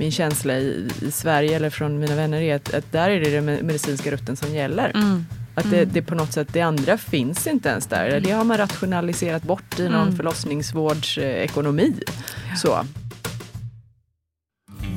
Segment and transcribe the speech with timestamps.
[0.00, 3.30] Min känsla i, i Sverige eller från mina vänner är att, att där är det
[3.30, 4.90] den medicinska rutten som gäller.
[4.94, 5.26] Mm.
[5.54, 8.20] Att det, det på något sätt, det andra finns inte ens där.
[8.20, 10.16] Det har man rationaliserat bort i någon Mm.
[10.16, 11.94] förlossningsvårdsekonomi.
[12.56, 12.84] Så.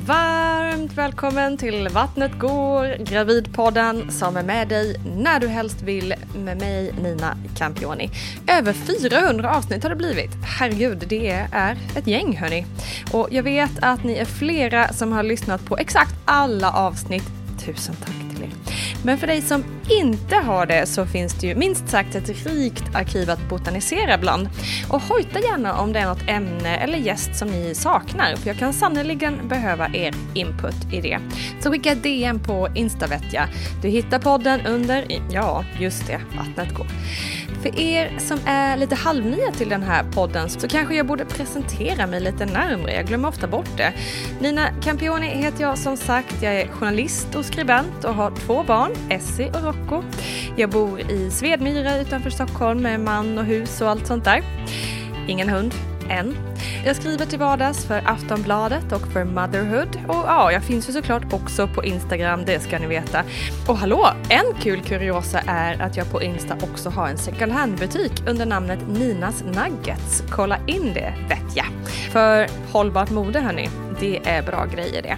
[0.06, 6.60] Varmt välkommen till Vattnet går, Gravidpodden som är med dig när du helst vill med
[6.60, 8.10] mig Nina Campioni.
[8.46, 10.30] Över 400 avsnitt har det blivit.
[10.58, 12.66] Herregud, det är ett gäng hörni.
[13.12, 17.26] Och jag vet att ni är flera som har lyssnat på exakt alla avsnitt.
[17.64, 18.33] Tusen tack till.
[19.04, 22.94] Men för dig som inte har det så finns det ju minst sagt ett rikt
[22.94, 24.48] arkiv att botanisera bland.
[24.88, 28.56] Och hojta gärna om det är något ämne eller gäst som ni saknar, för jag
[28.56, 31.18] kan sannerligen behöva er input i det.
[31.60, 33.44] Så skicka ett DM på Insta vet jag.
[33.82, 36.86] Du hittar podden under, ja just det, Vattnet går.
[37.64, 42.06] För er som är lite halvnya till den här podden så kanske jag borde presentera
[42.06, 42.94] mig lite närmre.
[42.94, 43.92] jag glömmer ofta bort det.
[44.40, 48.90] Nina Campioni heter jag som sagt, jag är journalist och skribent och har två barn,
[49.10, 50.02] Essie och Rocco.
[50.56, 54.42] Jag bor i Svedmyra utanför Stockholm med man och hus och allt sånt där.
[55.28, 55.74] Ingen hund,
[56.10, 56.36] än.
[56.84, 59.98] Jag skriver till vardags för Aftonbladet och för Motherhood.
[60.08, 63.22] Och ja, jag finns ju såklart också på Instagram, det ska ni veta.
[63.68, 68.12] Och hallå, en kul kuriosa är att jag på Insta också har en second hand-butik
[68.26, 70.22] under namnet Ninas Nuggets.
[70.30, 71.66] Kolla in det, vet jag.
[72.12, 73.68] För hållbart mode hörni,
[74.00, 75.16] det är bra grejer det.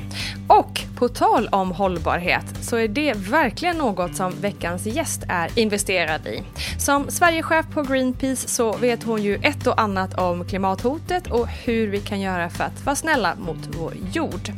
[0.49, 6.27] Och på tal om hållbarhet så är det verkligen något som veckans gäst är investerad
[6.27, 6.43] i.
[6.79, 11.89] Som Sverigechef på Greenpeace så vet hon ju ett och annat om klimathotet och hur
[11.89, 14.51] vi kan göra för att vara snälla mot vår jord.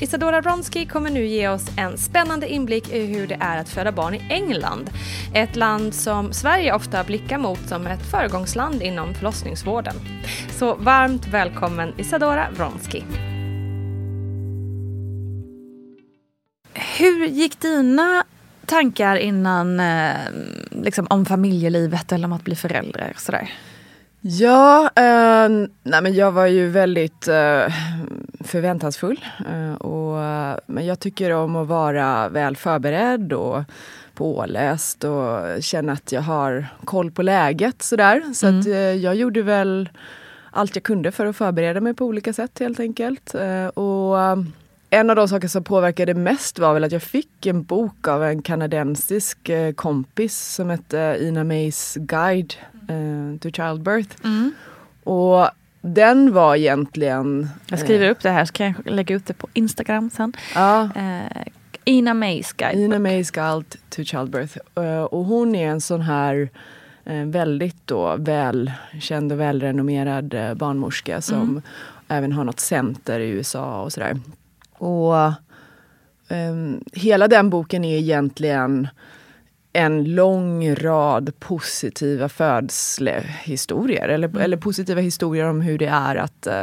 [0.00, 3.92] Isadora Wronski kommer nu ge oss en spännande inblick i hur det är att föda
[3.92, 4.90] barn i England.
[5.34, 9.94] Ett land som Sverige ofta blickar mot som ett föregångsland inom förlossningsvården.
[10.50, 13.04] Så varmt välkommen Isadora Wronski.
[16.98, 18.24] Hur gick dina
[18.66, 20.16] tankar innan eh,
[20.70, 23.12] liksom, om familjelivet eller om att bli förälder?
[23.16, 23.50] Sådär?
[24.20, 25.48] Ja, eh,
[25.82, 27.74] nej men jag var ju väldigt eh,
[28.40, 29.24] förväntansfull.
[29.52, 30.16] Eh, och,
[30.66, 33.62] men jag tycker om att vara väl förberedd och
[34.14, 37.82] påläst och känna att jag har koll på läget.
[37.82, 38.22] Sådär.
[38.34, 39.88] Så att, eh, jag gjorde väl
[40.50, 43.34] allt jag kunde för att förbereda mig på olika sätt helt enkelt.
[43.34, 44.16] Eh, och
[44.96, 48.24] en av de saker som påverkade mest var väl att jag fick en bok av
[48.24, 52.54] en kanadensisk eh, kompis som hette Ina Mays Guide
[52.88, 54.16] eh, to Childbirth.
[55.04, 55.50] Och
[55.80, 57.48] den var egentligen...
[57.66, 60.32] Jag skriver upp det här så kan jag lägga ut det på Instagram sen.
[60.54, 60.88] Ja.
[60.96, 61.42] Eh,
[61.84, 62.84] Ina Mays guidebook.
[62.84, 64.58] Ina May's Guide to Childbirth.
[64.74, 66.48] Eh, och hon är en sån här
[67.04, 71.62] eh, väldigt då välkänd och välrenommerad eh, barnmorska som
[72.08, 74.16] även har något center i USA och sådär.
[74.78, 75.32] Och
[76.28, 78.88] ehm, hela den boken är egentligen
[79.72, 84.08] en lång rad positiva födslehistorier.
[84.08, 86.62] Eller, eller positiva historier om hur det är att eh,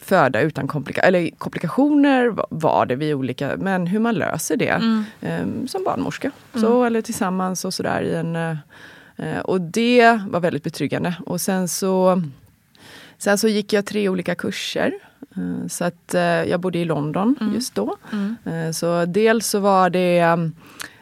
[0.00, 5.00] föda utan komplika eller komplikationer va- var det vid olika, men hur man löser det
[5.20, 6.30] eh, som barnmorska.
[6.54, 8.02] Så, eller tillsammans och sådär.
[8.02, 11.14] i en, eh, och det var väldigt betryggande.
[11.26, 12.22] Och sen så,
[13.18, 14.92] sen så gick jag tre olika kurser.
[15.36, 17.96] Eh, Så att eh, jag bodde i London just då.
[18.52, 20.52] Eh, Så dels så var det um,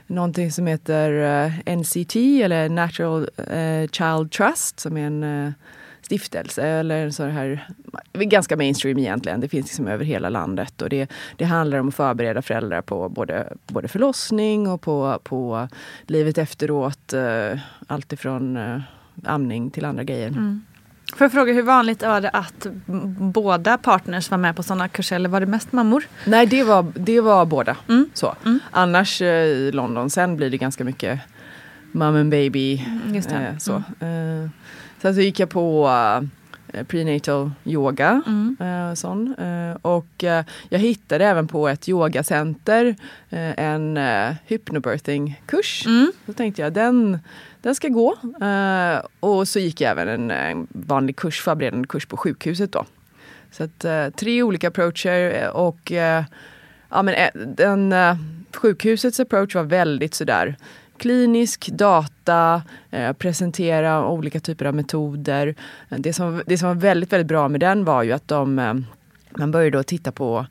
[0.07, 3.29] någonting som heter NCT eller Natural
[3.93, 5.55] Child Trust som är en
[6.03, 7.69] stiftelse eller en sån här,
[8.13, 9.41] ganska mainstream egentligen.
[9.41, 13.09] Det finns liksom över hela landet och det, det handlar om att förbereda föräldrar på
[13.09, 15.69] både, både förlossning och på, på
[16.07, 17.15] livet efteråt.
[17.87, 18.59] Allt ifrån
[19.25, 20.61] amning till andra grejer.
[21.17, 22.67] Får jag fråga hur vanligt var det att
[23.33, 26.05] båda partners var med på sådana kurser eller var det mest mammor?
[26.25, 27.77] Nej, det var, det var båda.
[28.15, 28.35] Så.
[28.71, 31.21] Annars eh, i London, sen blir det ganska mycket
[31.93, 32.85] mom and baby.
[33.15, 33.37] just det.
[33.37, 33.75] Eh, så.
[33.77, 34.49] Eh,
[35.03, 35.91] sen så gick jag på
[36.73, 38.23] eh, prenatal yoga.
[38.61, 39.35] Eh, sån.
[39.39, 40.25] Eh, och
[40.69, 42.97] jag hittade även på ett yogacenter
[43.57, 45.85] en eh, hypnobirthing-kurs.
[46.27, 47.19] Då tänkte jag den,
[47.62, 48.17] den ska gå.
[48.41, 52.85] Eh, och så gick jag även en, en vanlig kurs, förberedande kurs på sjukhuset då.
[53.51, 55.91] Så att, eh, tre olika approacher eh, och
[56.91, 57.15] ja, men,
[57.57, 57.95] den,
[58.55, 60.57] sjukhusets approach var väldigt sådär
[61.01, 65.55] klinisk data, eh, presentera olika typer av metoder.
[65.89, 68.75] Det som, det som var väldigt, väldigt bra med den var ju att de, eh,
[69.31, 70.47] man började då titta på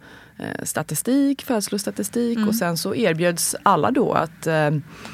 [0.63, 4.67] statistik, födslostatistik och sen så erbjöds alla då att eh,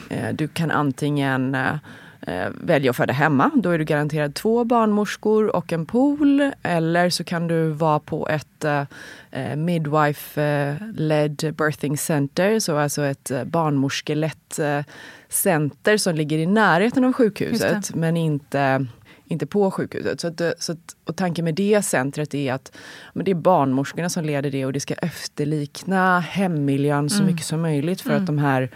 [0.10, 1.76] eh, du kan antingen eh,
[2.22, 3.52] eh, välja att föda hemma.
[3.56, 6.52] Då är du garanterad två barnmorskor och en pool.
[6.64, 8.84] Eller så kan du vara på ett eh,
[9.32, 12.60] eh, midwife-led birthing center.
[12.60, 14.82] Så alltså ett eh, barnmorskelett eh,
[15.30, 18.86] center som ligger i närheten av sjukhuset men inte
[19.28, 20.22] inte på sjukhuset.
[20.22, 22.72] Så att, eh, så att, och tanken med det centret är att
[23.14, 27.62] men det är barnmorskorna som leder det och det ska efterlikna hemmiljön så mycket som
[27.62, 28.70] möjligt för att de här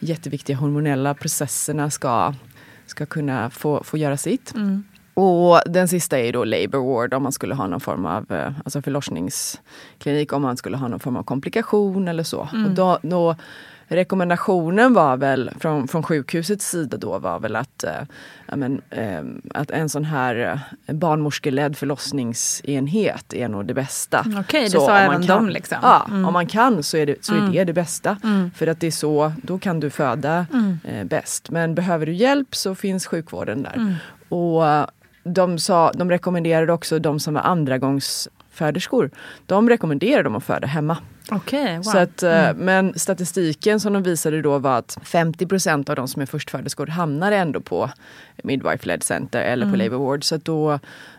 [0.00, 2.34] jätteviktiga hormonella processerna ska,
[2.86, 4.52] ska kunna få, få göra sitt.
[5.14, 8.52] Och den sista är då labor ward om man skulle ha någon form av eh,
[8.64, 12.40] alltså förlossningsklinik, om man skulle ha någon form av komplikation eller så.
[12.40, 13.36] Och då, då,
[13.96, 17.84] rekommendationen var väl från, från sjukhusets sida då var väl att,
[18.46, 19.22] ja, men, eh,
[19.54, 24.24] att en sån här eh, barnmorskeledd förlossningsenhet är nog det bästa.
[24.40, 25.78] Okej, det Så sa även kan- de liksom.
[25.82, 26.24] Ja, Mm.
[26.24, 28.16] om man kan så är det så är det, det bästa.
[28.56, 30.78] För att det är så, då kan du föda Mm.
[30.84, 31.50] eh, bäst.
[31.50, 33.76] Men behöver du hjälp så finns sjukvården där.
[33.76, 33.94] Mm.
[34.28, 34.62] Och
[35.24, 37.40] de, sa, de rekommenderade också de som var
[38.60, 39.10] andragångsföderskor.
[39.46, 40.96] De rekommenderade dem att föda hemma.
[41.30, 41.82] Okej, wow.
[41.82, 46.22] Så att, eh, Men statistiken som de visade då var att 50% av de som
[46.22, 47.90] är förstföderskor hamnar ändå på
[48.42, 50.24] Midwife-led center eller på labour ward.
[50.24, 50.72] Så då,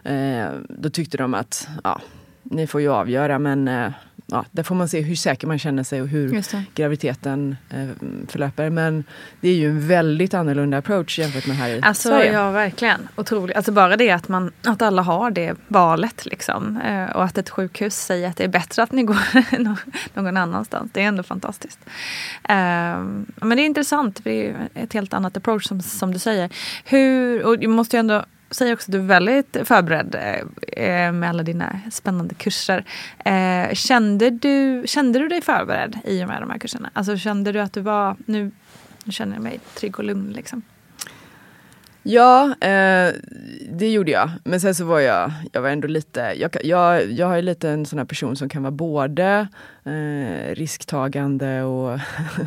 [0.03, 2.01] eh, då tyckte de att ja,
[2.43, 3.91] ni får ju avgöra men eh,
[4.31, 6.43] ja, där får man se hur säker man känner sig och hur
[6.75, 7.87] graviditeten eh,
[8.27, 8.69] förlöper.
[8.69, 9.03] Men
[9.41, 12.31] det är ju en väldigt annorlunda approach jämfört med här i Alltså Sverige.
[12.33, 13.07] ja, verkligen.
[13.15, 13.55] Otroligt.
[13.55, 16.77] Alltså bara det att, man, att alla har det valet liksom.
[16.81, 19.75] Eh, och att ett sjukhus säger att det är bättre att ni går nå-
[20.13, 20.91] någon annanstans.
[20.93, 21.79] Det är ändå fantastiskt.
[22.43, 22.55] Eh,
[23.35, 24.19] men det är intressant.
[24.23, 26.49] Det är ett helt annat approach som, som du säger.
[26.85, 31.11] Hur, och jag måste ju ändå säger också att du är väldigt förberedd eh, eh,
[31.11, 32.85] med alla dina spännande kurser.
[33.25, 36.89] Eh, kände, du, kände du dig förberedd i och med de här kurserna?
[36.93, 38.51] Alltså kände du att du var, nu,
[39.03, 40.61] nu känner jag mig trygg och lugn liksom?
[42.03, 43.13] Ja, eh,
[43.71, 44.29] det gjorde jag.
[44.43, 47.85] Men sen så var jag, jag var ändå lite, jag, jag, jag är lite en
[47.85, 49.47] sån här person som kan vara både
[49.83, 51.99] eh, risktagande och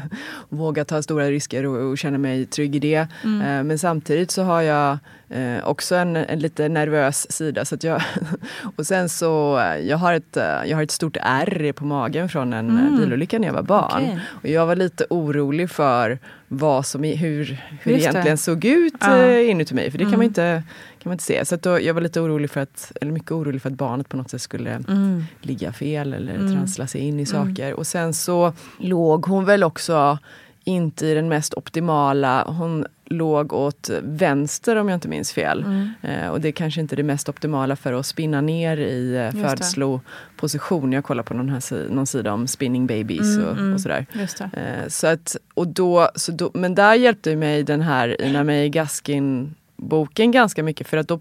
[0.49, 3.09] våga ta stora risker och, och känna mig trygg i det.
[3.25, 7.65] Eh, men samtidigt så har jag eh, också en, en lite nervös sida.
[7.65, 8.03] Så jag,
[8.77, 12.29] och sen så, eh, jag har, ett, eh, jag har ett stort ärr på magen
[12.29, 12.97] från en mm.
[12.97, 14.03] bilolycka när jag var barn.
[14.03, 14.21] Okej.
[14.43, 16.19] Och jag var lite orolig för
[16.55, 17.45] vad som, hur,
[17.83, 19.19] hur det egentligen såg ut Ja.
[19.23, 19.91] eh, inuti mig.
[19.91, 20.19] För det kan Mm.
[20.19, 20.63] man inte,
[20.99, 21.45] kan man inte se.
[21.45, 24.17] Så då, jag var lite orolig för att, eller mycket orolig för att barnet på
[24.17, 25.25] något sätt skulle Mm.
[25.41, 27.75] ligga fel eller trassla sig in i saker.
[27.75, 30.19] Och sen så låg hon väl också
[30.65, 35.63] inte i den mest optimala, hon, låg åt vänster om jag inte minns fel.
[35.63, 35.91] Mm.
[36.03, 39.43] Eh, och det är kanske inte det mest optimala för att spinna ner i eh,
[39.43, 40.93] födsloposition.
[40.93, 43.75] Jag kollar på någon, här, någon sida om spinning babies Mm, och, mm.
[43.75, 44.07] och sådär.
[44.53, 48.69] Eh, så att, och då, så då, men där hjälpte mig den här Ina May
[48.69, 51.21] Gaskin-boken ganska mycket för att då,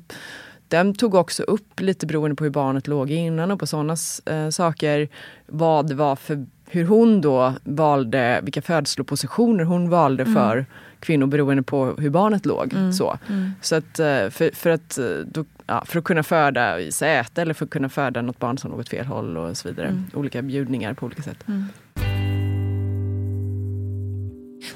[0.68, 4.50] den tog också upp lite beroende på hur barnet låg innan och på sådana eh,
[4.50, 5.10] saker.
[5.48, 10.36] Vad det var för, hur hon då valde, vilka födslopositioner hon valde Mm.
[10.36, 10.66] för
[11.04, 12.74] kvinnor beroende på hur barnet låg.
[12.94, 13.52] Så, Mm.
[13.62, 17.42] så att, eh, för, för, att, eh, då, ja, för att kunna föda i säte
[17.42, 19.88] eller för att kunna föda något barn som låg åt fel håll och så vidare.
[19.88, 20.04] Mm.
[20.14, 21.44] Olika bjudningar på olika sätt.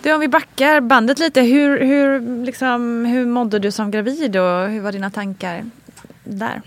[0.03, 4.69] Du, om vi backar bandet lite, hur, hur, liksom, hur mådde du som gravid och
[4.69, 5.63] hur var dina tankar
[6.23, 6.61] där?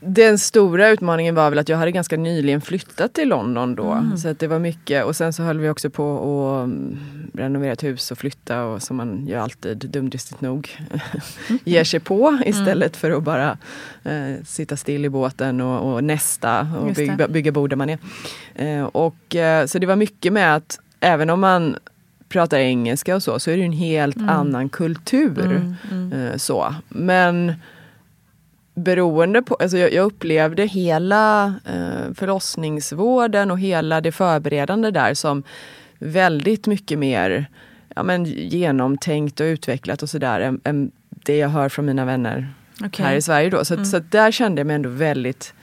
[0.00, 3.92] Den stora utmaningen var väl att jag hade ganska nyligen flyttat till London då.
[3.92, 4.16] Mm.
[4.16, 6.98] Så att det var mycket och sen så höll vi också på att mm,
[7.34, 10.76] renovera ett hus och flytta och som man ju alltid dumdristigt nog
[11.64, 13.58] ger sig på istället för att bara
[14.04, 17.98] eh, sitta still i båten och, och nästa och bygga, bygga bo där man är.
[18.54, 21.76] Eh, och, eh, så det var mycket med att även om man
[22.28, 25.44] pratar engelska och så, så är det en helt annan kultur.
[25.44, 26.12] Mm, mm.
[26.12, 26.74] Eh, så.
[26.88, 27.52] Men
[28.82, 35.42] beroende på, alltså jag, jag upplevde hela eh, förlossningsvården och hela det förberedande där som
[35.98, 37.46] väldigt mycket mer
[37.96, 42.48] ja, men, genomtänkt och utvecklat och sådär än, än det jag hör från mina vänner
[42.84, 43.06] Okej.
[43.06, 43.50] här i Sverige.
[43.50, 43.64] Då.
[43.64, 43.84] Så, Mm.
[43.84, 45.54] så där kände jag mig ändå väldigt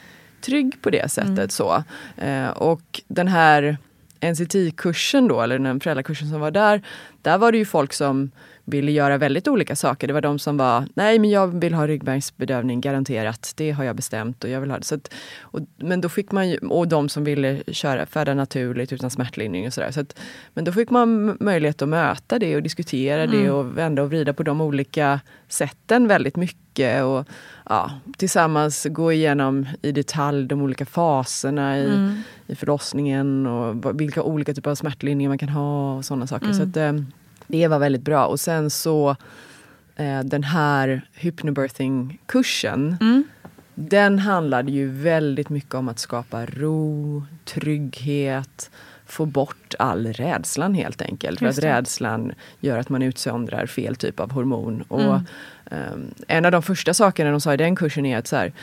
[0.42, 1.30] trygg på det sättet.
[1.38, 1.50] Mm.
[1.50, 1.84] Så.
[2.18, 3.78] Eh, och den här
[4.22, 6.82] NCT-kursen då, eller den föräldrakursen som var där,
[7.22, 8.32] där var det ju folk som
[8.70, 10.08] ville göra väldigt olika saker.
[10.08, 13.96] Det var de som var, nej men jag vill ha ryggmärgsbedövning garanterat, det har jag
[13.96, 14.84] bestämt och jag vill ha det.
[14.84, 18.94] Så att, och, men då fick man ju, och de som ville köra, föda naturligt
[18.94, 19.92] utan smärtlindring och sådär.
[19.92, 20.20] Så att,
[20.54, 24.34] men då fick man möjlighet att möta det och diskutera det och vända och vrida
[24.34, 27.04] på de olika sätten väldigt mycket.
[27.04, 27.26] Och
[27.70, 32.22] ja, tillsammans gå igenom i detalj de olika faserna i, Mm.
[32.48, 36.54] i förlossningen och vilka olika typer av smärtlindringar man kan ha och sådana saker.
[36.54, 36.94] Så att, eh,
[37.48, 38.26] det var väldigt bra.
[38.26, 39.16] Och sen så
[39.96, 43.24] eh, den här hypnobirthing-kursen Mm.
[43.76, 48.72] den handlade ju väldigt mycket om att skapa ro, trygghet,
[49.06, 51.40] få bort all rädslan helt enkelt.
[51.40, 54.82] För att rädslan gör att man utsöndrar fel typ av hormon.
[54.88, 55.26] Och, Mm.
[55.72, 58.54] ehm, en av de första sakerna de sa i den kursen är att så här,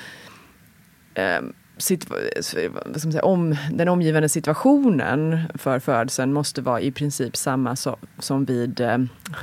[1.15, 7.97] ehm, man säga, om, den omgivande situationen för födseln måste vara i princip samma så,
[8.19, 8.99] som vid eh,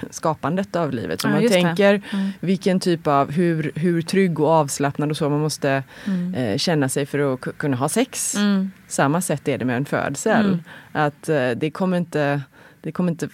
[0.09, 1.21] skapandet av livet.
[1.21, 2.29] Så Ja, man tänker Mm.
[2.39, 6.33] vilken typ av, hur, hur trygg och avslappnad och så man måste Mm.
[6.35, 8.35] eh, känna sig för att ku- kunna ha sex.
[8.35, 8.71] Mm.
[8.87, 10.45] Samma sätt är det med en födsel.
[10.45, 10.59] Mm.
[10.91, 12.41] Att eh, det kommer inte
[12.81, 13.29] det kommer inte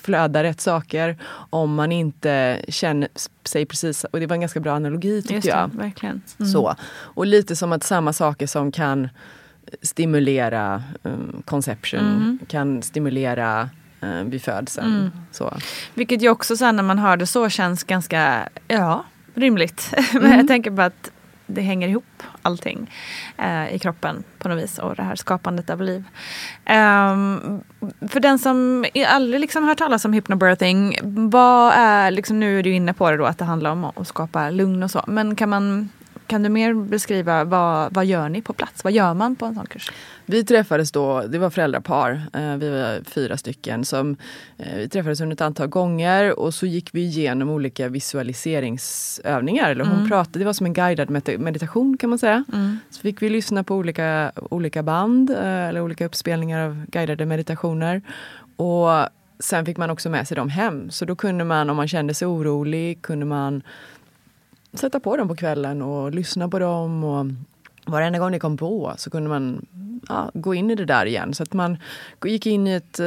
[0.00, 1.18] flöda rätt saker
[1.50, 3.08] om man inte känner
[3.44, 5.70] sig precis, och det var en ganska bra analogi tyckte Just jag.
[5.70, 6.22] det, verkligen.
[6.38, 6.52] Mm.
[6.52, 6.74] Så.
[6.90, 9.08] Och lite som att samma saker som kan
[9.82, 12.38] stimulera um, conception Mm.
[12.48, 13.70] kan stimulera
[14.02, 14.86] uh, vid födseln.
[14.96, 15.10] Mm.
[15.32, 15.56] Så.
[15.94, 19.04] Vilket ju också sen när man hör det så känns ganska, ja,
[19.34, 19.94] rimligt.
[20.12, 20.38] Men Mm.
[20.38, 21.10] jag tänker på att
[21.46, 22.90] det hänger ihop allting
[23.38, 26.04] eh, i kroppen på något vis och det här skapandet av liv.
[26.70, 27.60] Um,
[28.08, 30.98] för den som aldrig liksom hört talas om hypnobirthing,
[31.30, 34.08] vad är, liksom, nu är du inne på det då att det handlar om att
[34.08, 35.88] skapa lugn och så, men kan man
[36.26, 38.84] kan du mer beskriva vad, vad gör ni på plats?
[38.84, 39.90] Vad gör man på en sån kurs?
[40.26, 44.16] Vi träffades då, det var föräldrapar, eh, vi var fyra stycken som
[44.58, 49.70] eh, vi träffades under ett antal gånger och så gick vi igenom olika visualiseringsövningar.
[49.70, 50.08] Eller hon Mm.
[50.08, 52.44] pratade, det var som en guidad med- meditation kan man säga.
[52.52, 52.78] Mm.
[52.90, 58.02] Så fick vi lyssna på olika, olika band eh, eller olika uppspelningar av guidade meditationer.
[58.56, 58.88] Och
[59.38, 60.90] sen fick man också med sig dem hem.
[60.90, 63.62] Så då kunde man, om man kände sig orolig, kunde man
[64.78, 67.04] sätta på dem på kvällen och lyssna på dem.
[67.04, 67.26] Och
[67.92, 69.66] varenda gång det kom på så kunde man
[70.08, 71.34] ja, gå in i det där igen.
[71.34, 71.76] Så att man
[72.24, 73.00] gick in i ett...
[73.00, 73.06] eh,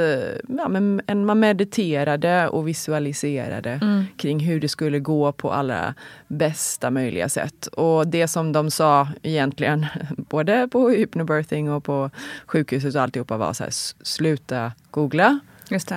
[0.57, 4.05] Ja, men en, man mediterade och visualiserade Mm.
[4.17, 5.93] kring hur det skulle gå på allra
[6.27, 7.67] bästa möjliga sätt.
[7.67, 9.85] Och det som de sa egentligen,
[10.17, 12.09] både på hypnobirthing och på
[12.45, 13.71] sjukhuset och alltihopa var så här,
[14.05, 15.39] sluta googla.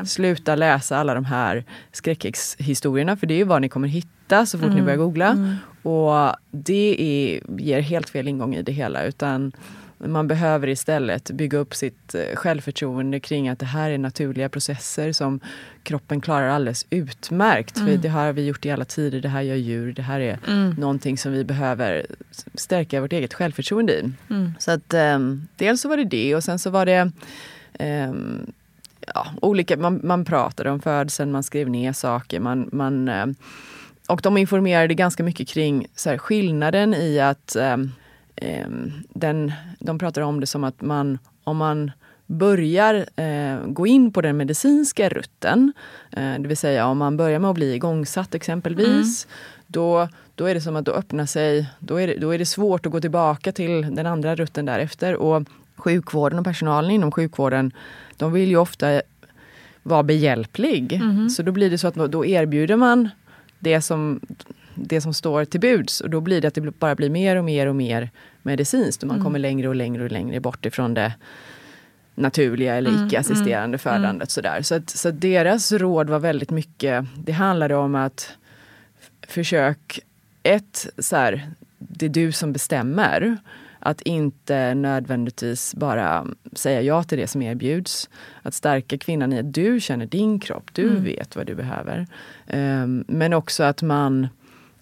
[0.06, 4.58] Sluta läsa alla de här skräckhistorierna för det är ju vad ni kommer hitta så
[4.58, 4.84] fort ni Mm.
[4.84, 5.28] börjar googla.
[5.28, 5.56] Mm.
[5.82, 9.52] Och det är, ger helt fel ingång i det hela utan
[10.06, 15.12] man behöver istället bygga upp sitt eh, självförtroende kring att det här är naturliga processer
[15.12, 15.40] som
[15.82, 17.78] kroppen klarar alldeles utmärkt.
[17.78, 20.38] För det har vi gjort i alla tider, det här gör djur, det här är
[20.48, 20.70] Mm.
[20.78, 22.06] någonting som vi behöver
[22.54, 24.10] stärka vårt eget självförtroende i.
[24.30, 24.52] Mm.
[24.58, 27.10] Så att um, dels så var det det och sen så var det
[27.78, 28.52] ehm,
[29.14, 32.40] ja, olika, man, man pratade om födseln, man skrev ner saker.
[32.40, 33.26] Man, man, eh,
[34.08, 37.76] och de informerade ganska mycket kring så här, skillnaden i att eh,
[38.36, 38.68] eh,
[39.08, 41.90] den, de pratade om det som att man, om man
[42.26, 45.72] börjar eh, gå in på den medicinska rutten,
[46.10, 49.36] eh, det vill säga om man börjar med att bli igångsatt exempelvis, mm.
[49.66, 52.46] då, då är det som att då öppnar sig, då är, det, då är det
[52.46, 55.14] svårt att gå tillbaka till den andra rutten därefter.
[55.16, 55.42] Och
[55.76, 57.72] sjukvården och personalen inom sjukvården,
[58.22, 59.02] de vill ju ofta
[59.82, 60.92] vara behjälplig.
[60.92, 61.30] Mm.
[61.30, 63.08] Så då blir det så att då erbjuder man
[63.58, 64.20] det som,
[64.74, 66.00] det som står till buds.
[66.00, 68.10] Och då blir det att det bara blir mer och mer och mer
[68.42, 69.02] medicinskt.
[69.02, 69.24] Och man mm.
[69.24, 71.12] kommer längre och längre och längre bort ifrån det
[72.14, 74.12] naturliga eller mm, icke-assisterande mm, födandet.
[74.12, 74.26] Mm.
[74.26, 74.62] Sådär.
[74.62, 78.32] Så, att, så att deras råd var väldigt mycket, det handlade om att
[79.28, 80.00] försök,
[80.42, 83.36] ett, så här, det är du som bestämmer.
[83.84, 88.10] Att inte nödvändigtvis bara säga ja till det som erbjuds.
[88.42, 91.04] Att stärka kvinnan i att du känner din kropp, du mm.
[91.04, 92.06] vet vad du behöver.
[92.52, 94.28] Um, men också att man,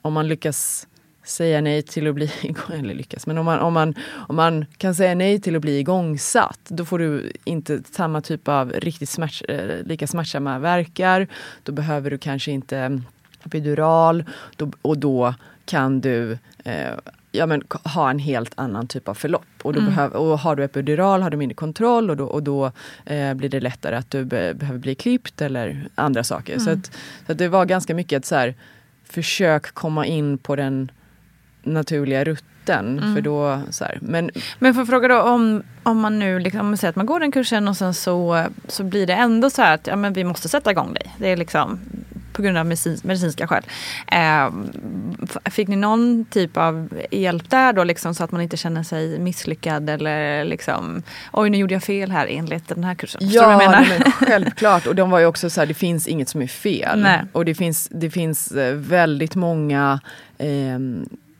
[0.02, 0.86] om man lyckas
[1.24, 2.32] säga nej till att bli
[2.72, 5.78] eller lyckas, men om man, om, man, om man kan säga nej till att bli
[5.78, 11.26] igångsatt, då får du inte samma typ av riktigt smärts, eh, lika smärtsamma verkar.
[11.62, 13.02] Då behöver du kanske inte
[13.44, 14.24] epidural
[14.56, 16.94] då, och då kan du eh,
[17.32, 19.44] ja, men, ha en helt annan typ av förlopp.
[19.62, 19.94] Och, då mm.
[19.94, 22.72] behöv, och har du epidural har du mindre kontroll och då, och då
[23.04, 26.52] eh, blir det lättare att du be, behöver bli klippt eller andra saker.
[26.52, 26.64] Mm.
[26.64, 26.86] Så, att,
[27.26, 28.54] så att det var ganska mycket ett så här,
[29.04, 30.90] försök komma in på den
[31.62, 32.98] naturliga rutten.
[32.98, 33.14] Mm.
[33.14, 36.60] För då, så här, men, men får jag fråga då om, om man nu liksom,
[36.60, 39.50] om man säger att man går den kursen och sen så, så blir det ändå
[39.50, 41.14] så här att ja, men vi måste sätta igång dig.
[41.18, 41.80] Det är liksom
[42.32, 43.62] på grund av medicins, medicinska skäl.
[44.12, 44.50] Eh,
[45.50, 49.18] fick ni någon typ av hjälp där då liksom, så att man inte känner sig
[49.18, 53.20] misslyckad eller liksom oj nu gjorde jag fel här enligt den här kursen?
[53.24, 54.86] Ja, men självklart.
[54.86, 57.02] Och de var ju också så här, det finns inget som är fel.
[57.02, 57.22] Nej.
[57.32, 60.00] Och det finns, det finns eh, väldigt många
[60.38, 60.78] eh,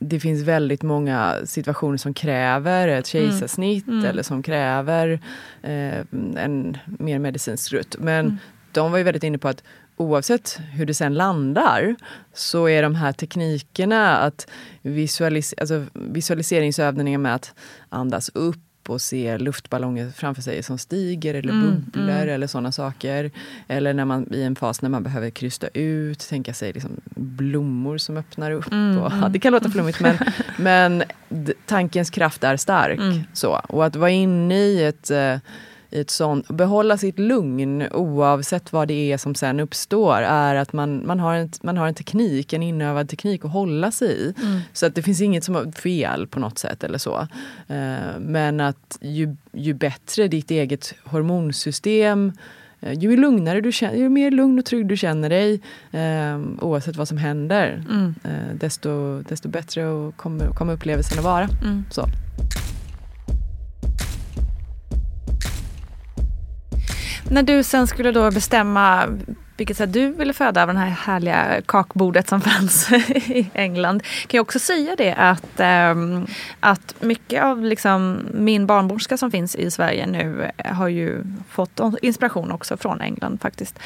[0.03, 3.29] det finns väldigt många situationer som kräver ett mm.
[3.29, 4.05] kejsarsnitt mm.
[4.05, 5.19] eller som kräver
[5.61, 5.99] eh,
[6.35, 7.95] en mer medicinsk rutt.
[7.99, 8.37] Men mm.
[8.71, 9.63] de var ju väldigt inne på att
[10.01, 11.95] oavsett hur det sen landar
[12.33, 14.47] så är de här teknikerna att
[14.81, 17.53] visualis alltså visualiseringsövningar med att
[17.89, 22.29] andas upp och se luftballonger framför sig som stiger eller mm, bubblor mm.
[22.29, 23.31] eller sådana saker.
[23.67, 27.97] Eller när man i en fas när man behöver krysta ut, tänka sig liksom blommor
[27.97, 28.71] som öppnar upp.
[28.71, 29.31] Mm, och, mm.
[29.31, 30.17] det kan låta flummigt men,
[30.57, 31.03] men
[31.65, 32.99] tankens kraft är stark.
[32.99, 33.23] Mm.
[33.33, 33.51] Så.
[33.51, 35.37] Och att vara inne i ett uh,
[35.91, 40.73] i ett sånt, behålla sitt lugn oavsett vad det är som sen uppstår är att
[40.73, 44.33] man, man, har, en, man har en teknik, en inövad teknik att hålla sig i.
[44.41, 44.59] Mm.
[44.73, 47.27] Så att det finns inget som är fel på något sätt eller så.
[47.69, 52.31] Uh, men att ju, ju bättre ditt eget hormonsystem
[52.83, 55.61] uh, ju lugnare du känner, ju mer lugn och trygg du känner dig
[55.93, 58.15] uh, oavsett vad som händer, mm.
[58.53, 61.49] desto, desto bättre kommer, kommer upplevelsen att vara.
[61.63, 61.85] Mm.
[61.91, 62.07] Så.
[67.31, 69.07] När du sen skulle då bestämma
[69.57, 74.03] vilket sätt du ville föda av det här härliga kakbordet som fanns i England.
[74.03, 76.27] Kan jag också säga det att, ähm,
[76.59, 81.79] att mycket av liksom min barnmorska som finns i Sverige nu eh, har ju fått
[82.01, 83.79] inspiration också från England faktiskt.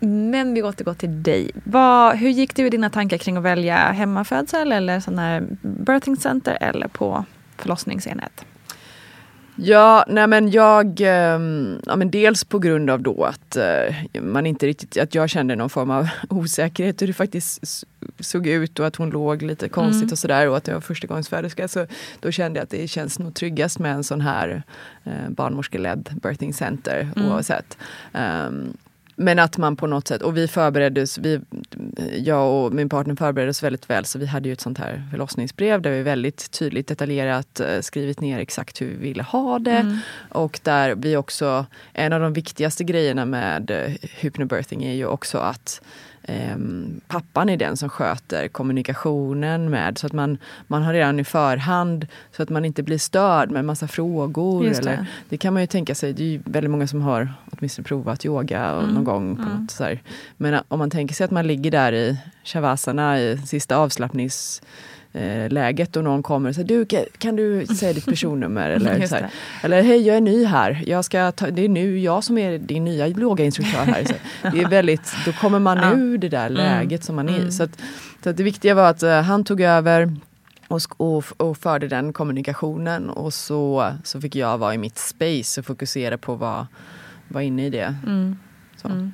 [0.00, 1.50] Men vi återgår till dig.
[1.64, 6.16] Vad, hur gick du i dina tankar kring att välja hemmafödsel eller sån här birthing
[6.16, 7.24] center eller på
[7.56, 8.44] förlossningsenhet?
[9.60, 14.46] Ja, nej men jag, ehm, ja men dels på grund av då att eh, man
[14.46, 17.84] inte riktigt, att jag kände någon form av osäkerhet hur det faktiskt
[18.20, 20.12] såg ut och att hon låg lite konstigt mm.
[20.12, 21.68] och sådär och att jag var förstagångsföderska.
[21.68, 21.86] Så
[22.20, 24.62] då kände jag att det känns nog tryggast med en sån här
[25.04, 27.28] eh, barnmorskeledd birthing center mm.
[27.28, 27.78] oavsett.
[28.12, 28.76] Um,
[29.20, 31.40] men att man på något sätt, och vi förbereddes, vi,
[32.16, 35.82] jag och min partner förbereddes väldigt väl så vi hade ju ett sånt här förlossningsbrev
[35.82, 39.70] där vi väldigt tydligt detaljerat eh, skrivit ner exakt hur vi ville ha det.
[39.70, 39.98] Mm.
[40.28, 45.38] Och där vi också, en av de viktigaste grejerna med eh, hypnobirthing är ju också
[45.38, 45.80] att
[46.28, 46.56] eh,
[47.06, 49.98] pappan är den som sköter kommunikationen med.
[49.98, 53.64] Så att man, man har redan i förhand så att man inte blir störd med
[53.64, 54.64] massa frågor.
[54.64, 54.78] Det.
[54.78, 57.84] Eller, det kan man ju tänka sig, det är ju väldigt många som har åtminstone
[57.84, 58.94] provat yoga mm.
[58.94, 59.36] någon gång.
[59.36, 59.62] på mm.
[59.62, 60.02] något så här.
[60.36, 64.62] Men om man tänker sig att man ligger där i shavasana i sista avslappnings
[65.12, 68.70] eh, läget och någon kommer och säger du kan du säga ditt personnummer?
[68.78, 69.30] Eller, så här,
[69.62, 72.58] eller hej jag är ny här, jag ska ta, det är nu jag som är
[72.58, 74.04] din nya yogainstruktör här.
[74.04, 75.92] Så det är väldigt, då kommer man ja.
[75.94, 76.54] ur det där mm.
[76.54, 77.36] läget som man är i.
[77.36, 77.50] Mm.
[77.50, 77.80] Så, att,
[78.24, 80.16] så att det viktiga var att uh, han tog över
[80.68, 85.60] och, och, och förde den kommunikationen och så, så fick jag vara i mitt space
[85.60, 86.66] och fokusera på vad
[87.28, 87.96] var inne i det.
[88.06, 88.36] Mm.
[88.76, 89.10] Så.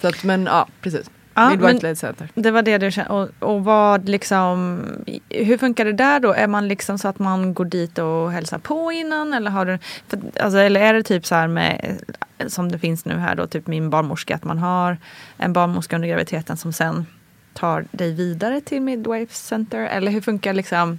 [0.00, 1.10] Så att, men ja, precis.
[1.38, 2.28] Ja, Led Center.
[2.34, 3.10] Det var det du kände.
[3.10, 4.82] Och, och vad liksom,
[5.28, 6.32] hur funkar det där då?
[6.32, 9.34] Är man liksom så att man går dit och hälsar på innan?
[9.34, 11.98] Eller, har du, för, alltså, eller är det typ så här med,
[12.46, 14.96] som det finns nu här då, typ min barnmorska, att man har
[15.36, 17.06] en barnmorska under graviditeten som sen
[17.54, 19.80] tar dig vidare till Midwife Center?
[19.80, 20.98] Eller hur funkar liksom,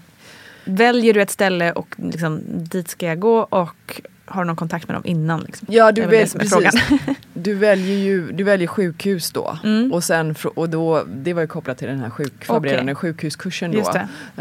[0.65, 4.88] väljer du ett ställe och liksom, dit ska jag gå och har du någon kontakt
[4.88, 5.39] med dem innan?
[5.42, 5.68] Liksom?
[5.72, 6.54] Ja, du, väl precis.
[7.34, 9.58] du väljer ju du väljer sjukhus då.
[9.63, 9.94] Mm.
[9.94, 13.02] Och, sen, och då, det var ju kopplat till den här sjuk, förberedande Okej.
[13.12, 13.80] sjukhuskursen då.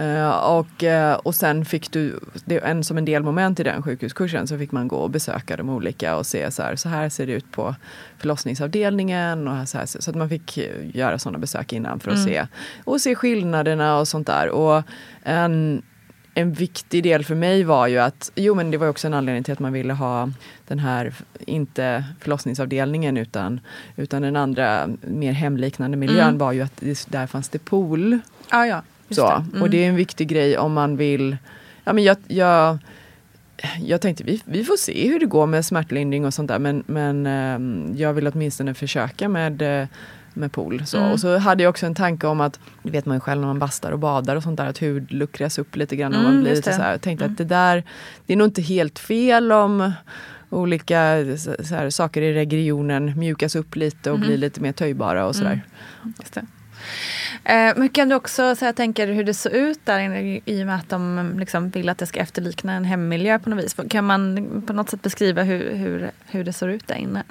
[0.03, 4.47] Eh, och, eh, och sen fick du, det, en, som en delmoment i den sjukhuskursen
[4.47, 7.27] så fick man gå och besöka de olika och se så här, så här ser
[7.27, 7.75] det ut på
[8.19, 9.49] förlossningsavdelningen.
[9.49, 12.29] Och så, här, så att man fick eh, göra sådana besök innan för att Mm.
[12.29, 12.47] se,
[12.85, 14.49] och se skillnaderna och sånt där.
[14.49, 14.83] Och
[15.23, 15.83] en,
[16.41, 19.45] en viktig del för mig var ju att, jo men det var också en anledning
[19.45, 20.31] till att man ville ha
[20.69, 23.61] den här, inte förlossningsavdelningen utan,
[23.97, 26.39] utan den andra mer hemliknande miljön Mm.
[26.39, 28.19] var ju att det, där fanns det pool.
[28.51, 28.83] Ja, ja.
[29.11, 29.29] Så.
[29.29, 29.45] det.
[29.51, 29.63] Mm.
[29.63, 31.37] Och det är en viktig grej om man vill,
[31.85, 32.79] ja men jag, jag
[33.85, 36.83] jag tänkte vi, vi får se hur det går med smärtlindring och sånt där men,
[36.87, 39.89] men ehm, jag vill åtminstone försöka med, eh,
[40.39, 40.83] med pool.
[40.87, 40.99] Så.
[40.99, 41.11] Mm.
[41.13, 43.47] Och så hade jag också en tanke om att, det vet man ju själv när
[43.49, 46.13] man bastar och badar och sånt där, att hud luckras upp lite grann.
[46.13, 47.33] och Mm, man blir lite så här, jag tänkte Mm.
[47.33, 47.83] att det där,
[48.27, 49.93] det är nog inte helt fel om
[50.51, 54.27] olika så, här, saker i regionen mjukas upp lite och Mhm.
[54.29, 55.61] blir lite mer töjbara och sådär.
[56.33, 56.41] Det.
[57.45, 60.63] Eh, men kan du också så jag tänker hur det såg ut där inne i
[60.63, 63.65] och med att de mm, liksom vill att det ska efterlikna en hemmiljö på något
[63.65, 63.77] vis.
[63.91, 67.23] Kan man på något sätt beskriva hur, hur, hur det såg ut där inne?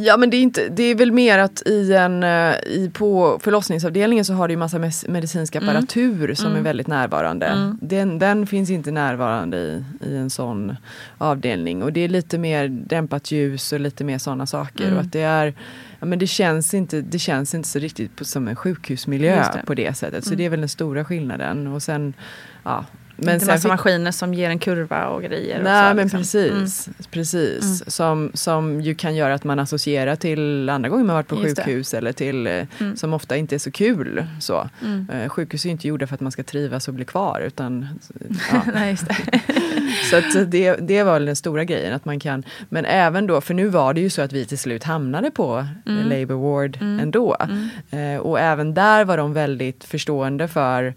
[0.00, 3.38] Ja men det är, inte, det är väl mer att i en, eh, i, på
[3.42, 7.46] förlossningsavdelningen så har du ju massa medicinsk apparatur som är väldigt närvarande.
[7.46, 7.78] Mm.
[7.82, 10.76] Den, den finns inte närvarande i, i en sån
[11.18, 11.82] avdelning.
[11.82, 14.84] Och det är lite mer dämpat ljus och lite mer sådana saker.
[14.84, 14.96] Mm.
[14.96, 15.54] Och att det är
[16.00, 19.62] Ja, men det, känns inte, det känns inte så riktigt på, som en sjukhusmiljö det.
[19.66, 20.24] på det sättet.
[20.24, 20.38] Så Mm.
[20.38, 21.66] det är väl den stora skillnaden.
[21.66, 22.14] Och sen,
[22.62, 22.84] ja,
[23.24, 25.58] Men inte massa fick- maskiner som ger en kurva och grejer.
[25.58, 26.18] och Nej så, men liksom.
[26.20, 27.62] precis, precis.
[27.64, 27.74] Mm.
[27.90, 31.56] Som, som ju kan göra att man associerar till andra gånger man varit på Just
[31.56, 31.62] det.
[31.64, 32.96] sjukhus eller till eh, Mm.
[32.96, 34.24] som ofta inte är så kul.
[34.40, 34.68] Så.
[34.82, 35.06] Mm.
[35.10, 37.88] Eh, sjukhus är inte gjorda för att man ska trivas och bli kvar utan
[38.52, 38.62] ja.
[38.74, 39.40] Nej, det.
[40.32, 43.54] Så det, det var väl den stora grejen att man kan Men även då, för
[43.54, 45.98] nu var det ju så att vi till slut hamnade på Mm.
[45.98, 46.08] mm.
[46.20, 47.00] Labour Ward Mm.
[47.00, 47.36] ändå.
[47.90, 48.14] Mm.
[48.16, 50.92] Eh, och även där var de väldigt förstående för eh,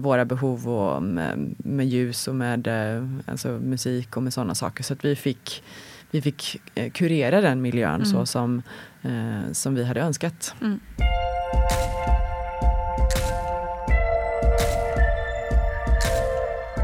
[0.00, 4.84] våra behov och med, med ljus och med eh, alltså musik och med sådana saker.
[4.84, 5.62] Så att vi fick,
[6.10, 8.06] vi fick eh, kurera den miljön Mm.
[8.06, 8.62] så som,
[9.02, 10.54] eh, som vi hade önskat.
[10.60, 10.80] Mm.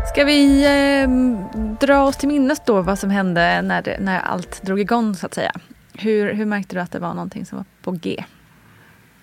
[0.08, 1.08] Ska vi eh,
[1.80, 5.34] dra oss till minnes då vad som hände när, när allt drog igång så att
[5.34, 5.52] säga?
[5.92, 8.24] Hur, hur märkte du att det var någonting som var på G?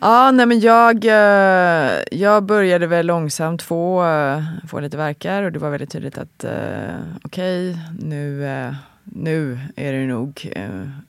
[0.03, 5.51] Ja, nej men jag, eh, jag började väl långsamt få, eh, få lite verkar och
[5.51, 10.53] det var väldigt tydligt att eh, okej, nu, eh, nu är det nog,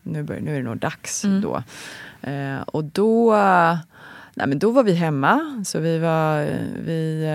[0.03, 1.41] nu, bör, nu är det nog dags Mm.
[1.41, 1.63] då.
[2.67, 3.33] Och då,
[4.35, 6.47] nej men då var vi hemma, så vi var,
[6.85, 7.27] vi,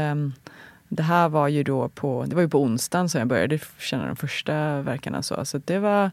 [0.88, 4.08] det här var ju då på, det var ju på onsdagen som jag började känna
[4.08, 6.12] de första verkarna så, så det var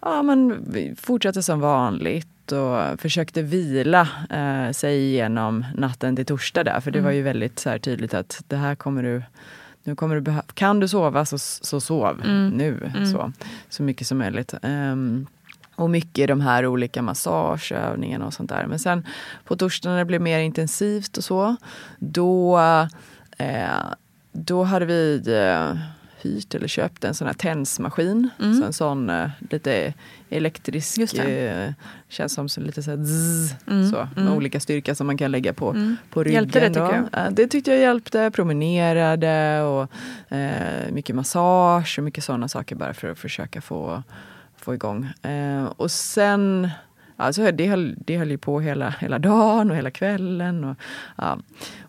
[0.00, 6.64] Ja, men vi fortsatte som vanligt och försökte vila eh, sig igenom natten till torsdag
[6.64, 6.80] där.
[6.80, 9.22] För det var ju väldigt så här, tydligt att det här kommer du
[9.88, 12.48] nu kommer du behöva, kan du sova så, så sov Mm.
[12.48, 12.90] nu.
[12.94, 13.06] Mm.
[13.06, 13.32] Så,
[13.68, 14.54] så mycket som möjligt.
[14.62, 15.26] Ehm,
[15.74, 18.66] och mycket de här olika massageövningarna och sånt där.
[18.66, 19.06] Men sen
[19.44, 21.56] på torsdagen när det blev mer intensivt och så,
[21.98, 22.58] då,
[23.38, 23.68] eh,
[24.32, 25.76] då hade vi eh,
[26.22, 28.30] hyrt eller köpt en sån här tensmaskin.
[28.40, 28.54] Mm.
[28.60, 29.94] Så en sån eh, lite
[30.30, 31.72] elektrisk, eh,
[32.08, 34.32] känns som så lite så här zzz, Mm, så, med mm.
[34.32, 35.96] olika styrka som man kan lägga på, Mm.
[36.10, 36.34] på ryggen.
[36.34, 37.08] Hjälpte det, tycker jag?
[37.12, 38.30] Ja, det tyckte jag hjälpte.
[38.34, 39.88] Promenerade och
[40.36, 44.02] eh, mycket massage och mycket sådana saker bara för att försöka få,
[44.56, 45.08] få igång.
[45.76, 46.68] Och sen
[47.20, 50.64] Alltså det, höll, det höll ju på hela, hela dagen och hela kvällen.
[50.64, 50.76] Och,
[51.16, 51.38] ja.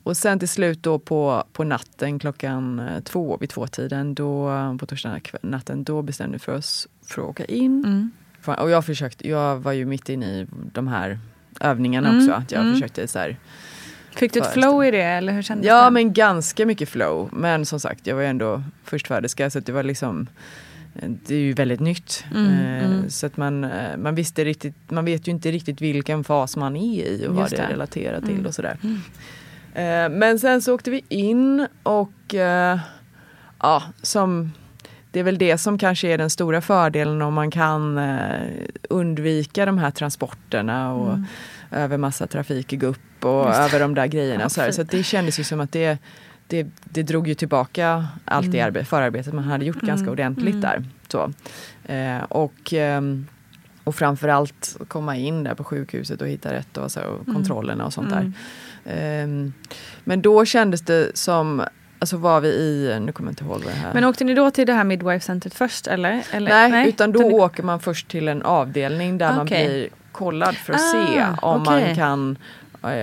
[0.03, 4.85] och sen till slut då på, på natten klockan eh, två, vid tvåtiden, då, på
[4.85, 7.83] torsdagen kväll- natten, då bestämde vi för oss för att åka in.
[7.85, 8.11] Mm.
[8.59, 11.19] Och jag försökte, jag var ju mitt inne i de här
[11.59, 12.33] övningarna Mm, också.
[12.33, 12.73] Att jag mm.
[12.73, 13.37] försökte så här,
[14.15, 15.91] Fick du ett flow i det eller hur kändes Ja det?
[15.91, 17.29] men ganska mycket flow.
[17.33, 20.27] Men som sagt jag var ju ändå förstföderska så det var liksom
[20.93, 22.25] det är ju väldigt nytt.
[22.35, 23.09] Mm, eh, mm.
[23.09, 26.75] Så att man, eh, man visste riktigt, man vet ju inte riktigt vilken fas man
[26.75, 27.67] är i och vad det, det.
[27.69, 28.45] relaterar till Mm.
[28.45, 28.77] och sådär.
[29.73, 32.33] Eh, Men sen så åkte vi in och
[33.59, 34.51] ja, som
[35.11, 37.99] det är väl det som kanske är den stora fördelen om man kan
[38.89, 41.25] undvika de här transporterna och Mm.
[41.71, 44.43] över massa trafik i gupp och över de där grejerna.
[44.43, 45.97] Ja, så, så det kändes ju som att det,
[46.49, 50.11] det, det drog ju tillbaka allt det arbe- förarbetet man hade gjort ganska Mm.
[50.11, 50.61] ordentligt Mm.
[50.61, 50.83] där.
[51.07, 51.31] Så.
[51.93, 53.27] Eh, och, ehm,
[53.83, 57.93] och framförallt komma in där på sjukhuset och hitta rätt och, så, och kontrollerna och
[57.93, 58.19] sånt där.
[58.19, 58.33] Mm.
[58.85, 59.53] Ehm,
[60.03, 61.63] men då kändes det som,
[61.99, 64.33] alltså var vi i, nu kommer jag inte ihåg vad det här Men åkte ni
[64.33, 66.23] då till det här midwife centret först eller?
[66.31, 69.67] eller Nej, utan då ni- åker man först till en avdelning där man Okej.
[69.67, 71.85] blir kollad för att Ah, se om okej.
[71.87, 72.37] man kan eh,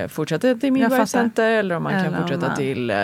[0.09, 2.95] fortsätta till midwife center eller om man kan Eller om fortsätta man- till, eh,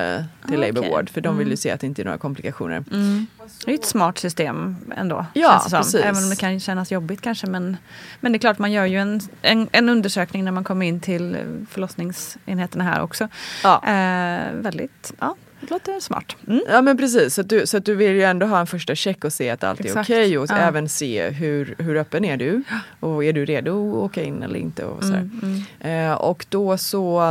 [0.48, 1.58] till Ah, labour ward för de vill ju Mm.
[1.58, 2.84] se att det inte är några komplikationer.
[2.92, 3.28] Mm.
[3.66, 5.26] Det är ett smart system ändå.
[5.34, 5.96] Ja, precis.
[5.96, 7.48] Även om det kan kännas jobbigt kanske.
[7.48, 7.78] Men,
[8.20, 11.00] men det är klart man gör ju en, en, en undersökning när man kommer in
[11.00, 11.38] till
[11.70, 13.28] förlossningsenheterna här också.
[13.64, 13.76] Ja.
[13.88, 16.36] Eh, väldigt, ja, det låter smart.
[16.48, 16.62] Mm.
[16.70, 18.96] Ja men precis, så att, du, så att du vill ju ändå ha en första
[18.96, 20.10] check och se att allt är Exakt.
[20.10, 20.56] okej och Ja.
[20.58, 22.64] även se hur, hur öppen är du
[23.00, 24.86] och är du redo att åka in eller inte.
[24.86, 25.14] Och, så.
[25.14, 26.10] Mm, mm.
[26.10, 27.22] Eh, och då så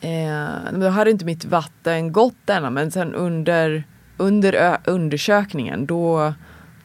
[0.00, 3.84] eh, då hade inte mitt vatten gått ännu men sen under,
[4.16, 6.34] under undersökningen då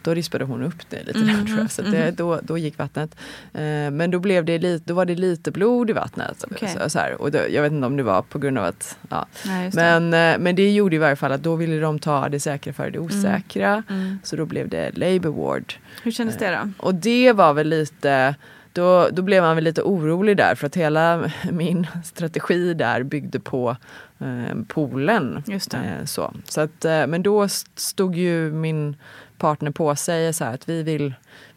[0.04, 1.72] då rispade hon upp det lite Mm, där, tror jag.
[1.72, 3.16] Så att det, då, då gick vattnet.
[3.54, 3.62] Eh,
[3.92, 6.46] men då, blev det lite, då var det lite blod i vattnet.
[6.52, 6.76] Okej.
[6.84, 8.98] Så, så här, och då, jag vet inte om det var på grund av att
[9.10, 9.26] ja.
[9.46, 10.00] Nej, just det.
[10.00, 12.74] men, eh, men det gjorde i varje fall att då ville de ta det säkra
[12.74, 13.84] för det osäkra.
[13.90, 14.20] Mm.
[14.24, 15.74] Så då blev det labour ward.
[16.04, 16.70] Hur kändes det då?
[16.86, 18.36] Och det var väl lite,
[18.74, 23.40] då, då blev man väl lite orolig där för att hela min strategi där byggde
[23.40, 23.78] på
[24.20, 25.44] eh, poolen.
[25.48, 25.74] Just.
[25.74, 26.34] Eh, så.
[26.46, 28.96] Så att, eh, men då st- stod ju min
[29.42, 31.14] partner på sig så här att vi vill,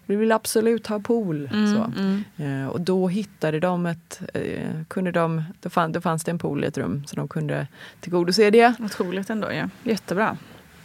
[0.07, 1.49] vi vill absolut ha pool.
[1.53, 2.01] så.
[2.01, 2.25] Mm.
[2.37, 6.39] Eh, och då hittade de ett, eh, kunde de, då, fann, då fanns det en
[6.39, 7.67] pool i ett rum så de kunde
[8.01, 8.75] tillgodose det.
[8.81, 9.69] Otroligt ändå ja.
[9.83, 10.37] Jättebra.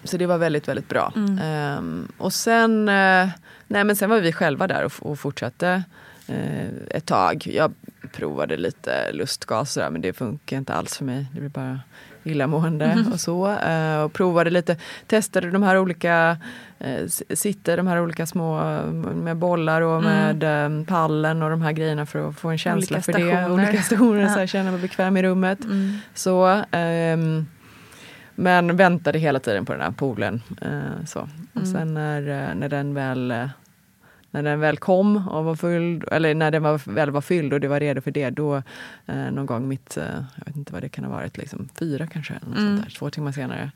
[0.03, 1.13] Så det var väldigt, väldigt bra.
[1.15, 1.39] Mm.
[1.43, 3.29] Ehm, och sen, eh,
[3.67, 5.83] nej men sen var vi själva där och, och fortsatte
[6.27, 7.47] eh, ett tag.
[7.47, 7.73] Jag
[8.11, 11.25] provade lite lustgas sådär, men det funkar inte alls för mig.
[11.33, 11.79] Det blir bara
[12.23, 13.11] illamående Mm.
[13.11, 13.51] och så.
[13.51, 16.37] Eh, och provade lite, testade de här olika
[17.33, 21.71] sitter, de här olika små eh, med bollar och med eh, pallen och de här
[21.71, 23.19] grejerna för att få en känsla Mm.
[23.19, 23.53] Olika för det.
[23.53, 24.29] Olika stationer, Ja.
[24.29, 25.63] så här, känna mig bekväm i rummet.
[25.63, 25.93] Mm.
[26.13, 27.45] Så, ehm,
[28.35, 30.41] men väntade hela tiden på den här poolen.
[30.61, 31.19] Eh, så.
[31.53, 31.73] Och Mm.
[31.73, 33.49] sen när, eh, när den väl eh,
[34.31, 37.59] när den väl kom och var fylld, eller när den var, väl var fylld och
[37.59, 38.55] det var redo för det, då
[39.05, 40.03] eh, någon gång mitt, eh,
[40.35, 42.75] jag vet inte vad det kan ha varit, liksom fyra kanske, eller något Mm.
[42.77, 43.71] sånt där, två timmar senare.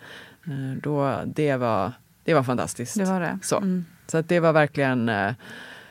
[0.46, 1.92] Eh, då, det, var,
[2.24, 2.98] det var fantastiskt.
[2.98, 3.40] Det var det.
[3.42, 3.58] Så.
[3.58, 3.86] Mm.
[4.08, 5.32] Så att det var verkligen eh,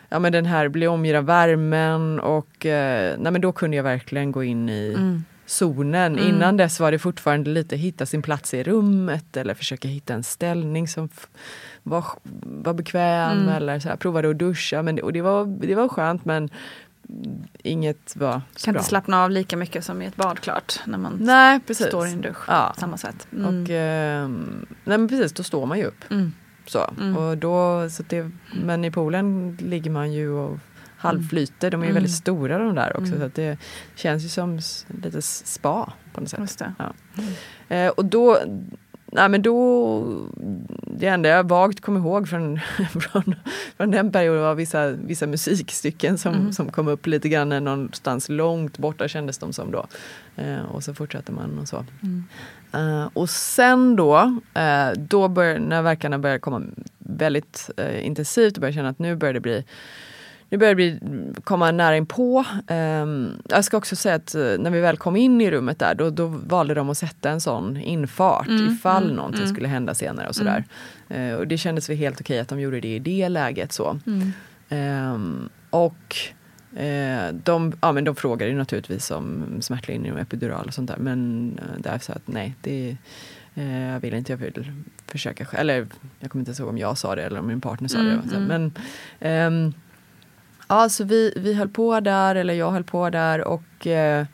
[0.09, 3.85] Ja men den här bli omgiven av värmen och eh, nej men då kunde jag
[3.85, 5.25] verkligen gå in i Mm.
[5.47, 6.13] zonen.
[6.19, 6.29] Mm.
[6.29, 10.23] Innan dess var det fortfarande lite hitta sin plats i rummet eller försöka hitta en
[10.23, 11.09] ställning som
[11.83, 12.05] var,
[12.43, 13.49] var bekväm Mm.
[13.49, 14.83] eller så här, provade att duscha.
[14.83, 16.49] Men, det- och det var, det var skönt men
[17.63, 18.79] inget var så Kan bra.
[18.81, 20.81] inte slappna av lika mycket som i ett bad klart.
[20.87, 21.87] När man Nej precis.
[21.87, 22.71] står i en dusch Ja.
[22.75, 23.27] på samma sätt.
[23.33, 23.47] Mm.
[23.65, 26.11] Och, ehm, nej men precis, då står man ju upp.
[26.11, 26.33] Mm.
[26.67, 26.91] Så.
[27.01, 27.17] Mm.
[27.17, 28.31] Och då, så det,
[28.63, 30.59] men i poolen ligger man ju och
[30.97, 31.71] halvflyter.
[31.71, 31.95] De är ju Mm.
[31.95, 33.07] väldigt stora de där också.
[33.07, 33.19] Mm.
[33.21, 33.59] Så att det
[33.95, 34.61] känns ju som
[35.03, 36.41] lite spa på något sätt.
[36.41, 36.75] Just det.
[37.77, 38.39] Eh, och då,
[39.13, 40.05] nej men då,
[40.87, 42.61] det enda jag vagt kom ihåg från,
[43.01, 43.35] från,
[43.77, 46.53] från den perioden var vissa, vissa musikstycken som, Mm.
[46.53, 49.87] som kom upp lite grann någonstans långt borta kändes de som då.
[50.37, 51.85] Eh, och så fortsatte man och så.
[52.03, 52.25] Mm.
[52.73, 56.63] Eh, och sen då, eh, då bör, när verkarna började komma
[56.99, 59.65] väldigt eh, intensivt och började känna att nu börjar det bli
[60.53, 60.99] nu börjar det bli,
[61.45, 62.45] komma nära inpå.
[62.69, 65.95] Um, jag ska också säga att eh, när vi väl kom in i rummet där
[65.95, 69.55] då, då valde de att sätta en sån infart Mm, ifall mm, någonting mm.
[69.55, 70.65] skulle hända senare och sådär.
[71.09, 73.99] Eh, och det kändes väl helt okej att de gjorde det i det läget så.
[74.07, 74.33] Mm.
[74.69, 76.17] Ehm, och
[76.77, 80.97] eh, de, ja, men de frågade ju naturligtvis om smärtlindring och epidural och sånt där.
[80.97, 82.97] Men där sa jag att nej, det
[83.93, 84.33] jag vill inte.
[84.33, 84.73] Jag vill
[85.07, 85.61] försöka själv.
[85.61, 85.87] Eller
[86.21, 88.37] jag kommer inte ihåg om jag sa det eller om min partner sa Mm, det.
[88.37, 88.49] Mm.
[88.49, 88.73] Men
[89.21, 89.73] ehm,
[90.73, 94.27] ja, så vi, vi höll på där, eller jag höll på där och eh,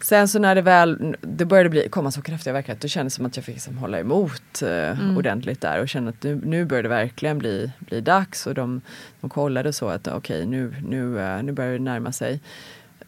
[0.00, 3.16] Sen så när det väl det började bli, komma så kraftiga verkar då kändes det
[3.16, 5.16] som att jag fick liksom hålla emot eh, Mm.
[5.16, 8.46] ordentligt där och kände att nu, nu börjar det verkligen bli, bli dags.
[8.46, 8.80] Och de,
[9.20, 12.40] de kollade så att okej nu, nu, eh, nu börjar det närma sig.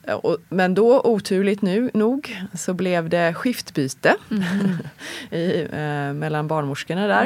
[0.02, 4.14] Eh, Och, men då oturligt nu, nog så blev det skiftbyte
[5.30, 7.24] i, eh, mellan barnmorskorna där.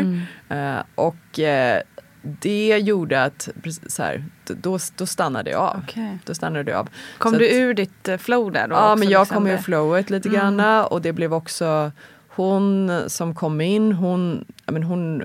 [0.48, 0.82] Mm.
[0.94, 1.40] Och
[2.22, 3.48] det gjorde att,
[3.86, 5.80] så här, då, då stannade jag av.
[5.84, 6.18] Okej.
[6.24, 6.88] Då stannade jag av.
[7.18, 8.74] Kom Så du att- ur ditt eh, flow där då?
[8.74, 10.40] Ja men jag liksom kom ur flowet lite Mm.
[10.40, 11.92] granna och det blev också
[12.28, 15.22] hon som kom in, hon, men hon,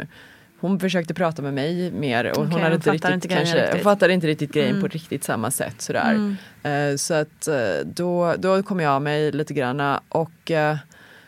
[0.60, 3.84] hon försökte prata med mig mer och Okej, hon hade inte riktigt, inte kanske, riktigt.
[3.84, 4.82] Fattade inte riktigt grejen Mm.
[4.82, 6.36] på riktigt samma sätt sådär.
[6.64, 7.56] Eh, så att eh,
[7.86, 10.78] då, då kom jag av mig lite granna och, eh,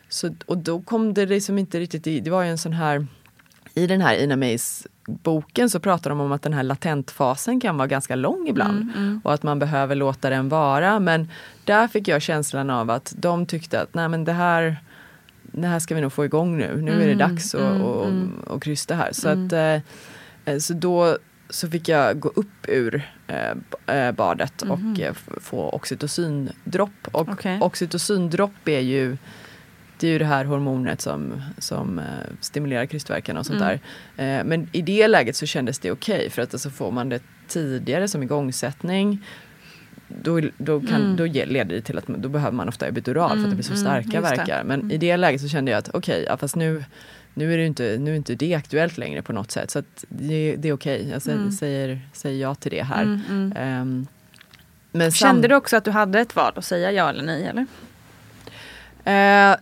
[0.09, 3.07] så, och då kom det liksom inte riktigt i, det var ju en sån här
[3.77, 7.77] i den här Ina Mays boken så pratar de om att den här latentfasen kan
[7.77, 8.91] vara ganska lång ibland
[9.23, 10.99] och att man behöver låta den vara.
[10.99, 11.31] Men
[11.63, 14.77] där fick jag känslan av att de tyckte att nej men det här
[15.51, 16.81] det här ska vi nog få igång nu.
[16.81, 18.39] Nu är det dags att mm, och, mm.
[18.47, 19.11] och krysta här.
[19.11, 19.81] Så, att, eh,
[20.45, 21.17] eh, så då
[21.49, 27.07] så fick jag gå upp ur eh, eh, badet och eh, få oxytocindropp.
[27.11, 27.59] Och Okej.
[27.61, 29.17] oxytocindropp är ju
[29.99, 32.05] det är ju det här hormonet som, som eh,
[32.39, 34.39] stimulerar krystverkan och sånt där.
[34.39, 37.21] Eh, men i det läget så kändes det okej för att alltså får man det
[37.47, 39.23] tidigare som igångsättning
[40.07, 43.43] då, då, kan, då ge- leder det till att då behöver man ofta epidural för
[43.43, 44.21] att det blir så starka just det.
[44.21, 44.63] verkar.
[44.63, 46.83] Men i det läget så kände jag att okej, ja, fast nu,
[47.33, 49.71] nu är det inte, nu är inte det aktuellt längre på något sätt.
[49.71, 53.21] Så det, det är okej, jag säger, säger, säger ja till det här.
[53.55, 54.07] Ehm,
[54.91, 57.43] men Kände du också att du hade ett val att säga ja eller nej?
[57.45, 57.65] Eller?
[59.51, 59.57] Eh,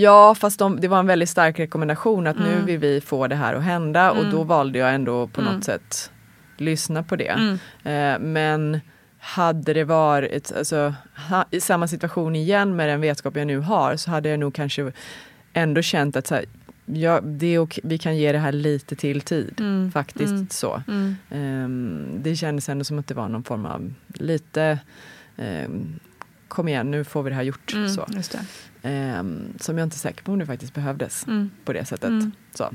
[0.00, 2.48] ja, fast de, det var en väldigt stark rekommendation att Mm.
[2.48, 5.64] nu vill vi få det här att hända och då valde jag ändå på något
[5.64, 6.10] sätt
[6.56, 7.28] lyssna på det.
[7.28, 7.58] Mm.
[7.84, 8.80] Eh, men
[9.18, 10.94] hade det varit alltså,
[11.30, 14.54] ha, i samma situation igen med den vetskap jag nu har så hade jag nog
[14.54, 14.92] kanske
[15.52, 16.44] ändå känt att så här,
[16.86, 19.60] ja, det är okej, vi kan ge det här lite till tid.
[19.92, 20.82] Faktiskt så.
[21.30, 24.78] Ehm, det kändes ändå som att det var någon form av lite
[25.36, 25.98] ehm,
[26.48, 27.70] kom igen nu får vi det här gjort.
[27.70, 27.76] Så.
[28.08, 28.40] Mm, det.
[28.82, 31.50] Ehm, som jag inte är säker på om det faktiskt behövdes Mm.
[31.64, 32.12] på det sättet.
[32.54, 32.70] Så.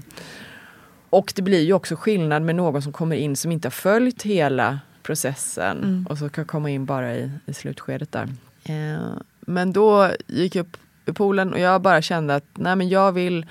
[1.09, 4.23] Och det blir ju också skillnad med någon som kommer in som inte har följt
[4.23, 6.07] hela processen Mm.
[6.09, 8.27] och så kan komma in bara i, i slutskedet där.
[8.63, 9.07] Eh,
[9.39, 13.11] men då gick jag upp i poolen och jag bara kände att nej men jag
[13.11, 13.45] vill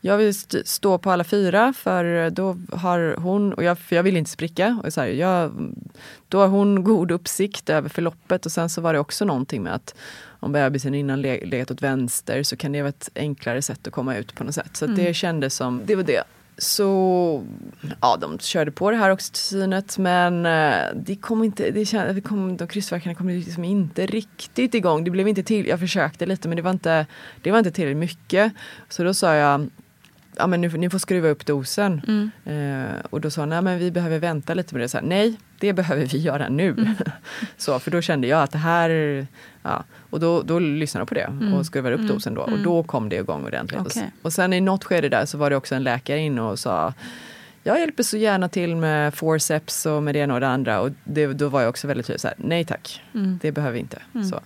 [0.00, 4.02] jag vill st- stå på alla fyra för då har hon, och jag, för jag
[4.02, 5.52] vill inte spricka, och så här, jag,
[6.28, 9.74] då har hon god uppsikt över förloppet och sen så var det också någonting med
[9.74, 9.94] att
[10.40, 13.92] om bebisen innan le- legat åt vänster så kan det vara ett enklare sätt att
[13.92, 14.76] komma ut på något sätt.
[14.76, 16.22] Så att det kändes som, det var det.
[16.60, 17.44] Så
[18.00, 22.20] ja, de körde på det här oxytocinet men eh, det kom inte, det kände, det
[22.20, 25.04] kom, de krystvärkarna kom liksom inte riktigt igång.
[25.04, 27.06] Det blev inte till, jag försökte lite men det var inte,
[27.42, 28.52] det var inte tillräckligt mycket.
[28.88, 29.68] Så då sa jag
[30.38, 32.00] ja men nu, ni får skruva upp dosen.
[32.44, 34.88] Eh, och då sa hon, nej men vi behöver vänta lite med det.
[34.88, 36.94] Så här, nej, det behöver vi göra nu.
[37.56, 39.26] så, för då kände jag att det här,
[39.62, 39.84] ja.
[40.10, 42.40] Och då, då lyssnade jag på det och skruvade upp dosen då.
[42.40, 43.80] Och då kom det igång ordentligt.
[43.80, 44.12] Och, Okej.
[44.22, 46.94] och sen i något skede där så var det också en läkare inne och sa
[47.62, 50.80] jag hjälper så gärna till med forceps och med det ena och det andra.
[50.80, 53.02] Och det, då var jag också väldigt tydlig så här, nej tack,
[53.40, 53.98] det behöver vi inte.
[54.30, 54.40] Så.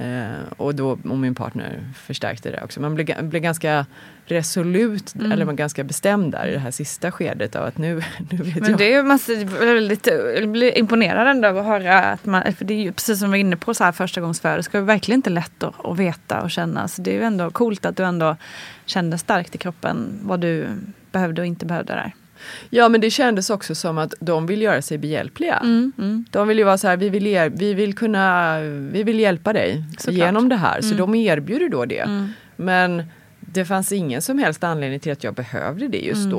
[0.00, 2.80] Eh, och då, och min partner förstärkte det också.
[2.80, 3.86] Man blev, blev ganska
[4.24, 7.94] resolut, eller man ganska bestämd där i det här sista skedet av att nu,
[8.30, 8.78] nu vet Men jag.
[8.78, 10.08] det är massor, väldigt,
[10.48, 13.38] blir imponerad ändå av att höra att man, för det är ju precis som vi
[13.38, 16.40] var inne på så här första gångs det ska verkligen inte lätt att, att veta
[16.40, 16.88] och känna.
[16.88, 18.36] Så det är ju ändå coolt att du ändå
[18.86, 20.66] kände starkt i kroppen vad du
[21.12, 22.14] behövde och inte behövde där.
[22.70, 25.56] Ja men det kändes också som att de vill göra sig behjälpliga.
[25.56, 28.60] Mm, De vill ju vara så här, vi vill, er, vi vill kunna,
[28.92, 30.14] vi vill hjälpa dig Såklart.
[30.14, 30.26] Mm.
[30.26, 30.80] genom det här.
[30.80, 32.28] Så de erbjuder då det.
[32.56, 33.02] Men
[33.40, 36.30] det fanns ingen som helst anledning till att jag behövde det just Mm,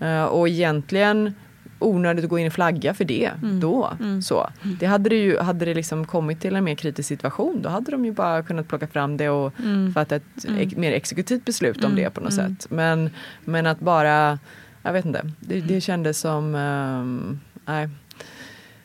[0.00, 0.06] då.
[0.06, 1.34] Eh, och egentligen
[1.82, 3.60] onödigt att gå in och flagga för det Mm.
[3.60, 3.90] då.
[4.24, 4.50] Så.
[4.80, 7.90] Det hade det ju, hade det liksom kommit till en mer kritisk situation då hade
[7.90, 9.94] de ju bara kunnat plocka fram det och Mm.
[9.94, 10.22] fatta ett
[10.58, 12.66] ex, mer exekutivt beslut om det på något sätt.
[12.70, 13.10] Men,
[13.44, 14.38] men att bara,
[14.82, 15.66] jag vet inte, det, Mm.
[15.66, 17.88] det kändes som, ehm, nej.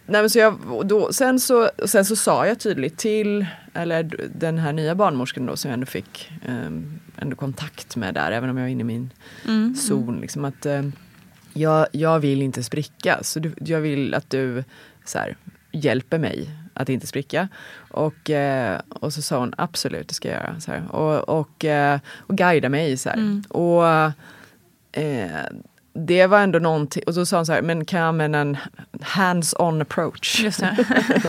[0.07, 4.57] Nej, men så jag, då, sen, så, sen så sa jag tydligt till eller den
[4.57, 8.57] här nya barnmorskan då som jag ändå fick ehm, ändå kontakt med där, även om
[8.57, 9.09] jag var inne i min
[9.45, 10.19] Mm, zon.
[10.21, 10.91] Liksom att, ehm,
[11.53, 14.63] jag, jag vill inte spricka, så du, jag vill att du
[15.05, 15.37] så här,
[15.71, 17.47] hjälper mig att inte spricka.
[17.91, 20.59] Och, eh, och så sa hon absolut, det ska jag göra.
[20.59, 20.91] Så här.
[20.95, 22.97] Och, och, eh, och guida mig.
[22.97, 23.41] Så här.
[23.49, 23.87] Och
[25.01, 25.45] eh,
[25.95, 28.57] det var ändå någonting, och så sa hon så här, men kan jag använda en
[29.01, 30.39] hands-on approach?
[30.43, 30.77] Just det.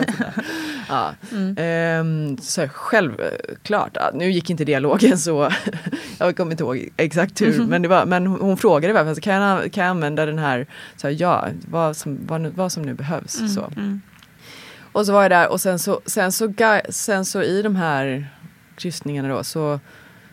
[0.89, 1.13] Ja.
[1.57, 5.51] Ehm, så här, självklart, nu gick inte dialogen så,
[6.17, 9.71] jag kommer inte ihåg exakt hur, men, det var, men hon, frågade varför, kan, jag,
[9.71, 13.53] kan jag använda den här, så här ja, vad som, vad, vad som nu behövs.
[13.55, 13.71] så.
[14.91, 17.75] Och så var jag där och sen så, sen så, gui- sen så i de
[17.75, 18.29] här
[18.75, 19.79] kryssningarna då så,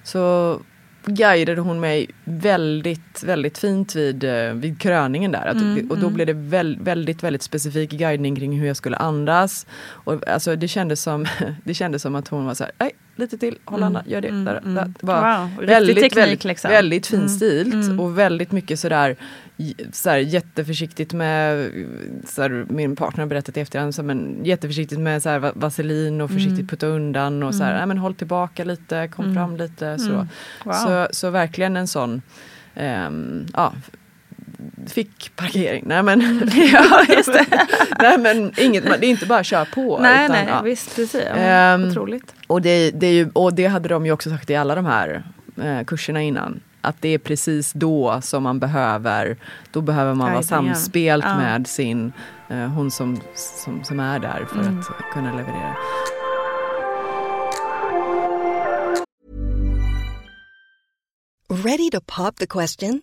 [0.03, 0.61] så
[1.07, 5.47] guidade hon mig väldigt, väldigt fint vid, eh, vid kröningen där.
[5.47, 9.67] Att, och då blev det väl, väldigt, väldigt specifik guidning kring hur jag skulle andas.
[9.87, 11.27] Och, alltså, det, kändes som,
[11.65, 14.29] det kändes som att hon var så här, lite till, håll andan, gör det.
[14.29, 14.75] Mm, där, mm.
[14.75, 14.85] där.
[15.01, 16.71] Det var Wow, väldigt, teknik väldigt, liksom.
[16.71, 18.01] väldigt Mm, finstilt mm.
[18.01, 19.17] och väldigt mycket sådär
[19.57, 21.71] j- sådär jätteförsiktigt med,
[22.27, 26.31] sådär, min partner har berättat i efterhand, så, men jätteförsiktigt med såhär, va- vaselin och
[26.31, 26.67] försiktigt Mm.
[26.67, 29.99] putta undan och såhär, nej, men håll tillbaka lite, kom fram lite.
[29.99, 30.13] Så.
[30.13, 30.27] Mm.
[30.65, 30.73] Wow.
[30.73, 32.23] Så, så verkligen en sån,
[32.75, 33.73] ehm, ja,
[34.89, 35.85] fick parkering.
[35.87, 36.21] Nej men,
[36.73, 37.47] Ja, just det.
[37.99, 39.99] nej, men inget, det är inte bara kör på.
[39.99, 40.63] nej, utan, nej, ja.
[40.63, 41.23] visst precis.
[41.29, 42.35] Ja, Ehm, otroligt.
[42.47, 44.85] Och det, det, är ju, och det hade de ju också sagt i alla de
[44.87, 45.23] här
[45.63, 46.61] eh, kurserna innan.
[46.81, 49.37] Att det är precis då som man behöver,
[49.73, 51.37] då behöver man vara samspelt Ja.
[51.37, 52.13] med sin,
[52.51, 54.79] eh, hon som, som, som är där för Mm.
[54.79, 55.75] att kunna leverera.
[61.49, 63.03] Ready to pop the question?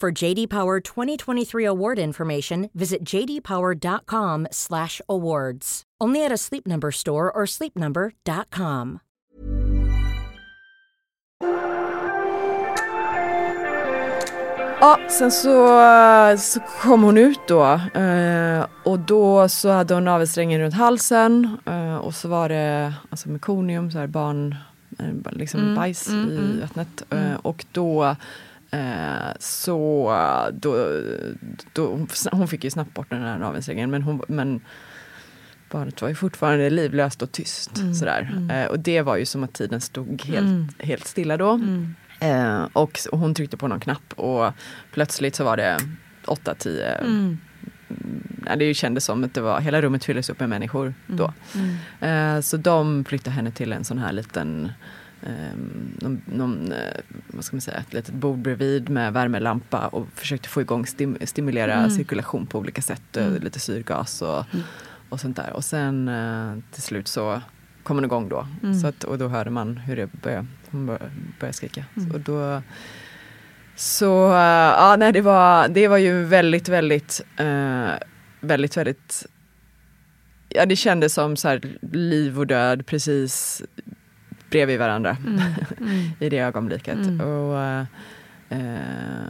[0.00, 5.82] For JD Power 2023 award information, visit jdpower.com/awards.
[6.00, 9.00] Only at a Sleep Number store or sleepnumber.com.
[14.80, 15.68] Ja, sen så,
[16.38, 17.64] så kom hon ut då
[18.00, 23.28] eh, och då så hade hon navelsträngen runt halsen eh, och så var det alltså
[23.28, 24.54] mekonium, så här barn,
[24.98, 26.60] eh, liksom Mm, bajs mm, i mm.
[26.60, 27.02] vattnet.
[27.10, 28.16] Eh, och då
[29.38, 30.10] så
[30.52, 31.00] då,
[31.72, 34.60] då, hon fick ju snabbt bort den här navelsträngen men, hon, men
[35.70, 37.78] barnet var ju fortfarande livlöst och tyst.
[37.78, 38.32] Mm, Sådär.
[38.36, 38.50] mm.
[38.50, 40.68] Eh, och det var ju som att tiden stod helt, Mm.
[40.78, 41.50] helt stilla då.
[41.50, 41.94] Mm.
[42.20, 44.52] Eh, och och hon tryckte på någon knapp och
[44.92, 45.78] plötsligt så var det
[46.26, 47.38] 8-10 Mm.
[48.46, 51.32] Nej, det kändes som att det var, hela rummet fylldes upp med människor då.
[51.54, 52.36] Mm.
[52.36, 54.72] Eh, så de flyttade henne till en sån här liten
[55.26, 55.56] eh,
[56.00, 60.48] någon, någon, eh, vad ska man säga, ett litet bord bredvid med värmelampa och försökte
[60.48, 61.90] få igång, stim, stimulera Mm.
[61.90, 63.42] cirkulation på olika sätt, eh, Mm.
[63.42, 64.44] lite syrgas och,
[65.08, 65.52] och sånt där.
[65.52, 67.40] Och sen eh, till slut så
[67.82, 68.46] kom hon igång då.
[68.62, 68.74] Mm.
[68.80, 71.84] Så att, och då hörde man hur det började, hon började, skrika.
[71.96, 72.10] Mm.
[72.10, 72.62] Och då,
[73.76, 74.04] så
[74.78, 77.90] ja, nej, det, var, det var ju väldigt, väldigt, eh,
[78.40, 79.26] väldigt, väldigt
[80.48, 81.60] Ja, det kändes som så här,
[81.92, 83.62] liv och död precis
[84.54, 85.40] bredvid varandra Mm.
[85.80, 86.10] Mm.
[86.20, 86.94] i det ögonblicket.
[86.96, 87.20] Mm.
[87.20, 87.58] Och,
[88.48, 89.28] eh,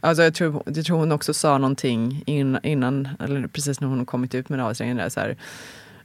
[0.00, 4.06] alltså jag, tror, jag tror hon också sa någonting in, innan, eller precis när hon
[4.06, 5.36] kommit ut med navelsträngen där, så här,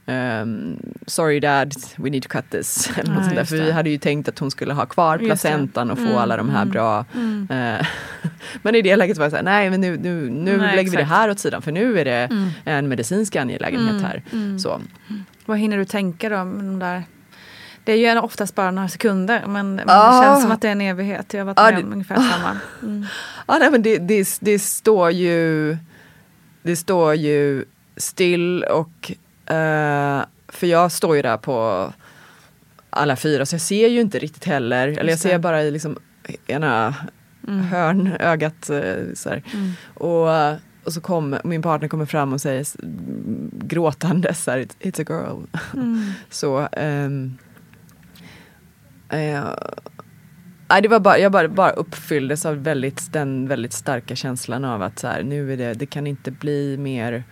[0.06, 2.90] ehm, sorry dad, we need to cut this.
[2.98, 5.98] Eller något Ja, För vi hade ju tänkt att hon skulle ha kvar placentan och
[5.98, 7.48] få Mm, alla de här mm, bra mm.
[7.50, 7.86] eh,
[8.62, 10.96] Men i det läget var jag såhär, nej men nu, nu, nu Nej, lägger vi
[10.96, 11.08] det exakt.
[11.18, 12.48] här åt sidan för nu är det Mm.
[12.64, 14.22] en medicinsk angelägenhet Mm, här.
[14.32, 14.58] mm.
[14.58, 14.80] Så.
[15.46, 16.44] Vad hinner du tänka då?
[16.44, 17.02] med de där?
[17.86, 20.16] Det är ju oftast bara några sekunder men, men Ja.
[20.20, 21.32] det känns som att det är en evighet.
[21.34, 22.58] Jag har varit Ja, med om ungefär samma.
[22.82, 23.06] Mm.
[23.48, 25.76] Ja, nej, men det, det, det står ju
[26.62, 27.64] Det står ju
[27.96, 29.12] still och
[29.54, 31.92] eh, För jag står ju där på
[32.90, 34.88] alla fyra så jag ser ju inte riktigt heller.
[34.88, 35.98] Eller jag ser bara i liksom
[36.46, 36.94] ena
[37.48, 37.60] Mm.
[37.64, 38.70] hörnögat.
[38.70, 39.28] eh, Så.
[39.30, 39.72] Mm.
[39.94, 40.28] Och,
[40.84, 42.76] och så kommer min partner kommer fram och säger s-
[43.52, 45.60] gråtande så här, "It's- a girl.
[45.80, 46.12] Mm.
[46.30, 47.38] Så ehm,
[49.08, 49.44] eh,
[50.68, 54.82] nej, det var bara, jag bara, bara uppfylldes av väldigt, den väldigt starka känslan av
[54.82, 57.24] att så här, nu är det, det kan inte bli mer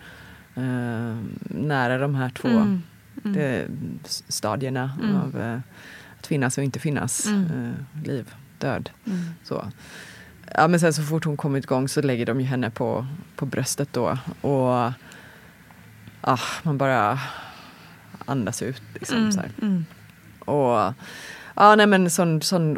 [0.55, 1.17] eh,
[1.49, 2.81] nära de här två Mm.
[3.25, 3.33] Mm.
[3.33, 3.65] det,
[4.27, 5.15] stadierna Mm.
[5.15, 5.59] av eh,
[6.19, 7.25] att finnas och inte finnas.
[7.25, 7.45] Mm.
[7.45, 8.89] Eh, liv, död.
[9.07, 9.19] Mm.
[9.43, 9.71] Så.
[10.53, 13.45] Ja, men sen så fort hon kommit igång så lägger de ju henne på, på
[13.45, 14.17] bröstet då.
[14.41, 14.91] Och
[16.21, 17.19] ah, man bara
[18.25, 18.81] andas ut.
[18.93, 19.31] Liksom, Mm.
[19.31, 19.41] så.
[20.51, 20.93] Och
[21.55, 22.77] ja, nej men sån, sån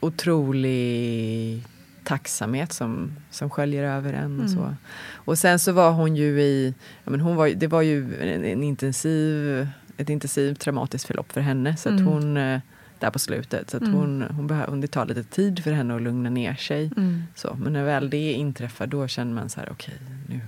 [0.00, 1.64] otrolig
[2.04, 4.40] tacksamhet som, som sköljer över en.
[4.40, 4.48] Och, Mm.
[4.48, 4.74] så.
[5.14, 6.74] och sen så var hon ju i,
[7.04, 11.40] ja, men hon var, det var ju en, en intensiv, ett intensivt traumatiskt förlopp för
[11.40, 11.76] henne.
[11.76, 12.06] Så att Mm.
[12.06, 12.60] hon, eh,
[12.98, 13.94] där på slutet, så att Mm.
[13.94, 16.90] hon, hon behöver, det tar lite tid för henne att lugna ner sig.
[16.96, 17.22] Mm.
[17.34, 19.94] Så, men när väl det inträffar då känner man så här, okej
[20.28, 20.40] nu,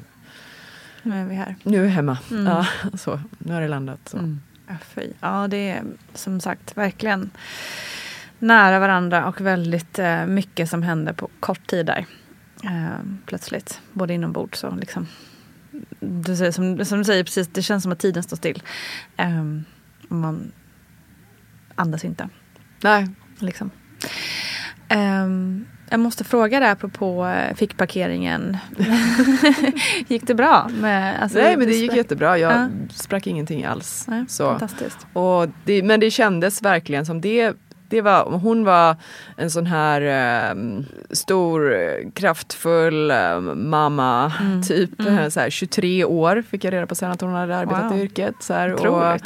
[1.03, 1.57] Nu är vi här.
[1.63, 2.19] nu är jag hemma.
[2.31, 2.47] Mm.
[2.47, 2.67] Ja,
[2.99, 4.01] så, nu har det landat.
[4.09, 4.37] Så.
[4.71, 5.13] Ja, fy.
[5.21, 7.31] Ja, det är som sagt verkligen
[8.39, 12.07] nära varandra och väldigt eh, mycket som händer på kort tid där.
[12.65, 15.07] Eh, plötsligt, både inombords och liksom.
[16.01, 18.63] Du säger, som, som du säger precis, det känns som att tiden står still.
[19.17, 19.45] Eh,
[20.09, 20.53] man
[21.75, 22.29] andas inte.
[22.83, 23.09] Nej.
[23.39, 23.71] Liksom.
[24.91, 28.57] Ehm, jag måste fråga där apropå eh, fickparkeringen.
[30.09, 30.69] gick det bra?
[30.81, 32.69] Med, alltså, Nej men det gick jättebra, jag Ja.
[32.95, 34.05] sprack ingenting alls.
[34.09, 34.45] Nej, så.
[34.51, 35.07] Fantastiskt.
[35.13, 37.53] Och det, men det kändes verkligen som det
[37.89, 38.97] det var, hon var
[39.37, 40.01] en sån här
[40.51, 40.55] eh,
[41.11, 41.75] stor,
[42.15, 44.63] kraftfull eh, mamma, Mm.
[44.63, 45.31] typ Mm.
[45.31, 47.99] så här, 23 år fick jag reda på sen att hon hade arbetat Wow.
[47.99, 48.35] i yrket.
[48.41, 49.21] Så här, och,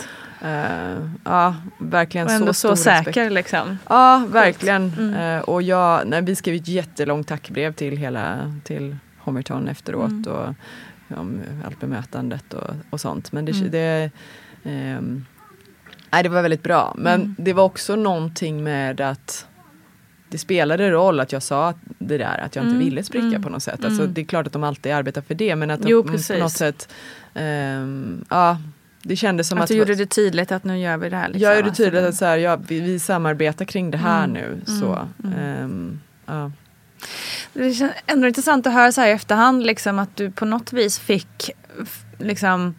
[0.44, 3.04] Eh, ja, verkligen Och ändå så så, stor respekt.
[3.14, 3.78] säker liksom.
[3.88, 4.92] Ja, verkligen.
[4.98, 5.14] Mm.
[5.14, 10.10] Eh, och jag, nej, vi skrev ett jättelångt tackbrev till hela till Homerton efteråt.
[10.10, 10.24] Mm.
[10.32, 10.54] Och,
[11.18, 13.32] om allt bemötandet och, och sånt.
[13.32, 13.70] Men det, Mm.
[13.70, 14.10] det,
[14.64, 15.24] ehm,
[16.12, 16.94] nej, det var väldigt bra.
[16.98, 17.34] Men Mm.
[17.38, 19.46] det var också någonting med att
[20.28, 22.84] det spelade roll att jag sa det där att jag inte Mm.
[22.84, 23.42] ville spricka Mm.
[23.42, 23.84] på något sätt.
[23.84, 26.08] Alltså, det är klart att de alltid arbetar för det men att de Jo, på
[26.08, 26.40] precis.
[26.40, 26.88] något sätt
[27.34, 28.58] ehm, Ja,
[29.04, 31.28] det kändes som att att, du gjorde det tydligt att nu gör vi det här.
[31.28, 31.42] Liksom.
[31.42, 34.34] jag gjorde Alltså, tydligt att så här, ja, vi, vi samarbetar kring det här Mm.
[34.34, 34.44] nu.
[34.46, 34.66] Mm.
[34.80, 35.38] Så, Mm.
[35.38, 36.50] ehm, ja.
[37.52, 40.72] Det känns ändå intressant att höra så här i efterhand liksom att du på något
[40.72, 41.50] vis fick
[42.18, 42.74] liksom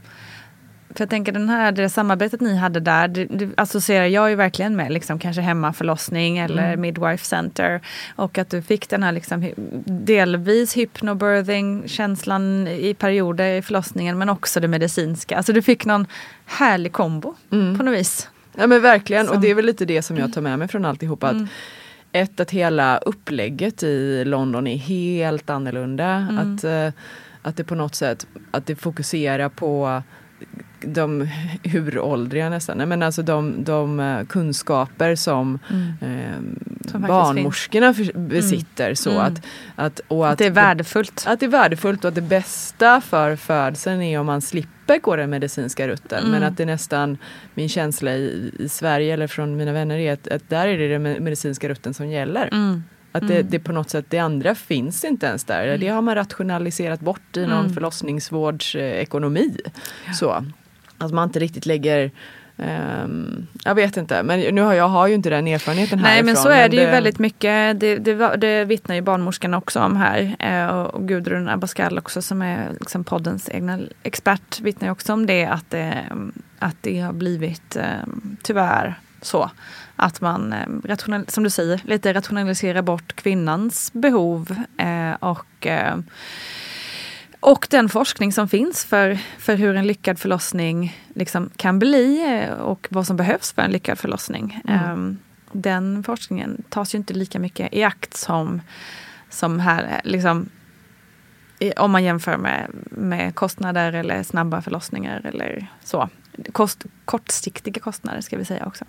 [0.97, 4.35] för jag tänker den här, det samarbetet ni hade där, det, det associerar jag ju
[4.35, 6.81] verkligen med liksom kanske hemmaförlossning eller Mm.
[6.81, 7.81] midwife center.
[8.15, 9.49] Och att du fick den här liksom
[9.85, 15.37] delvis hypnobirthing känslan i perioder i förlossningen men också det medicinska.
[15.37, 16.07] Alltså du fick någon
[16.45, 17.77] härlig kombo Mm.
[17.77, 18.29] på något vis.
[18.57, 20.67] Ja men verkligen Som- och det är väl lite det som jag tar med mig
[20.67, 21.29] från alltihopa.
[21.29, 21.43] Mm.
[21.43, 21.49] Att
[22.11, 26.05] ett, att hela upplägget i London är helt annorlunda.
[26.29, 26.37] Mm.
[26.55, 26.89] Att, eh,
[27.41, 30.01] att det på något sätt att det fokuserar på
[30.85, 31.27] de
[31.73, 35.93] uråldriga nästan, Nej, men alltså de, de eh, kunskaper som, Mm.
[36.01, 38.93] eh, Som barnmorskorna för, besitter.
[38.93, 39.21] Så Mm.
[39.21, 39.41] att,
[39.75, 41.23] att, och Att det är värdefullt.
[41.27, 45.15] att det är värdefullt och att det bästa för födseln är om man slipper gå
[45.15, 46.19] den medicinska rutten.
[46.19, 46.31] Mm.
[46.31, 47.17] Men att det nästan,
[47.53, 50.87] min känsla i, i Sverige eller från mina vänner är att, att där är det
[50.87, 52.49] den medicinska rutten som gäller.
[52.51, 52.83] Mm.
[53.11, 53.47] Att det, Mm.
[53.49, 55.77] det på något sätt, det andra finns inte ens där.
[55.77, 57.73] Det har man rationaliserat bort i någon Mm.
[57.73, 59.57] förlossningsvårdsekonomi.
[60.19, 60.45] Så.
[60.97, 62.11] Att man inte riktigt lägger
[62.57, 66.25] ehm, jag vet inte, men nu har jag har ju inte den erfarenheten Nej härifrån.
[66.25, 67.79] men så är det ju väldigt mycket.
[67.79, 70.35] Det, det, det vittnar ju barnmorskan också om här.
[70.39, 75.13] Eh, och, och Gudrun Abascal också som är liksom poddens egna expert vittnar ju också
[75.13, 75.45] om det.
[75.45, 76.03] Att det,
[76.59, 77.83] att det har blivit eh,
[78.43, 79.49] tyvärr så.
[79.95, 84.55] Att man, eh, rational, som du säger, lite rationaliserar bort kvinnans behov.
[84.77, 85.97] Eh, och eh,
[87.45, 92.53] och den forskning som finns för, för hur en lyckad förlossning liksom kan bli eh,
[92.53, 94.61] och vad som behövs för en lyckad förlossning.
[94.67, 94.79] Mm.
[94.91, 95.17] Ehm,
[95.51, 98.61] Den forskningen tas ju inte lika mycket i akt som,
[99.29, 99.83] som här.
[99.83, 100.49] eh, Liksom,
[101.77, 106.09] om man jämför med, med kostnader eller snabba förlossningar eller så.
[106.51, 108.85] kost, kortsiktiga kostnader ska vi säga också.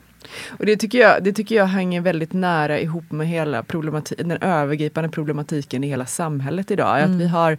[0.48, 4.42] Och det tycker, jag, det tycker jag hänger väldigt nära ihop med hela problematik, den
[4.42, 6.98] övergripande problematiken i hela samhället idag.
[6.98, 7.10] Mm.
[7.10, 7.58] Att vi har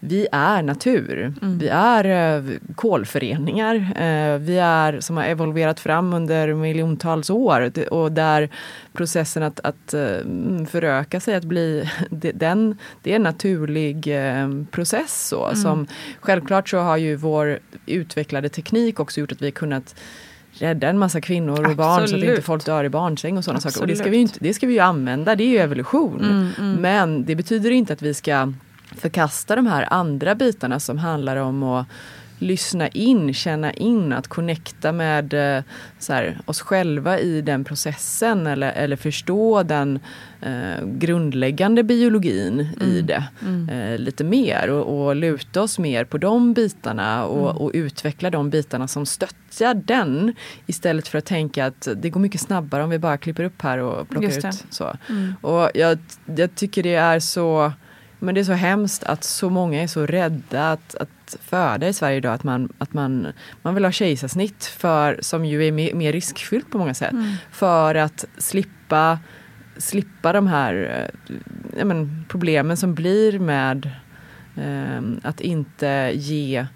[0.00, 1.32] vi är natur.
[1.42, 1.58] Mm.
[1.58, 2.44] Vi är eh,
[2.74, 3.74] kolföreningar.
[3.74, 8.48] Eh, vi är som har evolverat fram under miljontals år och där
[8.92, 11.90] processen att, att eh, mm, föröka sig, att bli
[12.34, 14.08] den, det är en naturlig
[14.70, 15.28] process.
[15.28, 15.56] Så, Mm.
[15.56, 15.86] som,
[16.20, 19.94] självklart så har ju vår utvecklade teknik också gjort att vi har kunnat
[20.52, 22.30] rädda en massa kvinnor och barn så att Absolut.
[22.30, 23.80] inte folk dör i barnsäng och sådana saker.
[23.80, 24.12] Och det ska, Absolut.
[24.12, 26.20] vi ju inte, det ska vi ju använda, det är ju evolution.
[26.24, 26.82] Mm, mm.
[26.82, 28.52] Men det betyder inte att vi ska
[28.98, 31.86] förkasta de här andra bitarna som handlar om att
[32.38, 35.62] lyssna in, känna in, att connecta med eh,
[36.08, 39.98] här, oss själva i den processen eller, eller förstå den
[40.40, 43.24] eh, grundläggande biologin i det
[43.70, 48.50] eh, lite mer och, och luta oss mer på de bitarna och, och utveckla de
[48.50, 50.34] bitarna som stöttar den
[50.66, 53.78] istället för att tänka att det går mycket snabbare om vi bara klipper upp här
[53.78, 54.64] och plockar ut.
[54.70, 54.96] Så.
[55.08, 55.34] Mm.
[55.40, 55.98] Och jag,
[56.36, 57.72] jag tycker det är så
[58.18, 61.92] men det är så hemskt att så många är så rädda att, att föda i
[61.92, 63.26] Sverige idag att man, att man,
[63.62, 67.12] man vill ha kejsarsnitt för, som ju är mer, mer riskfyllt på många sätt.
[67.12, 67.32] Mm.
[67.50, 69.18] För att slippa,
[69.76, 71.08] slippa de här
[71.76, 73.90] eh, men, problemen som blir med
[74.56, 76.66] eh, att inte ge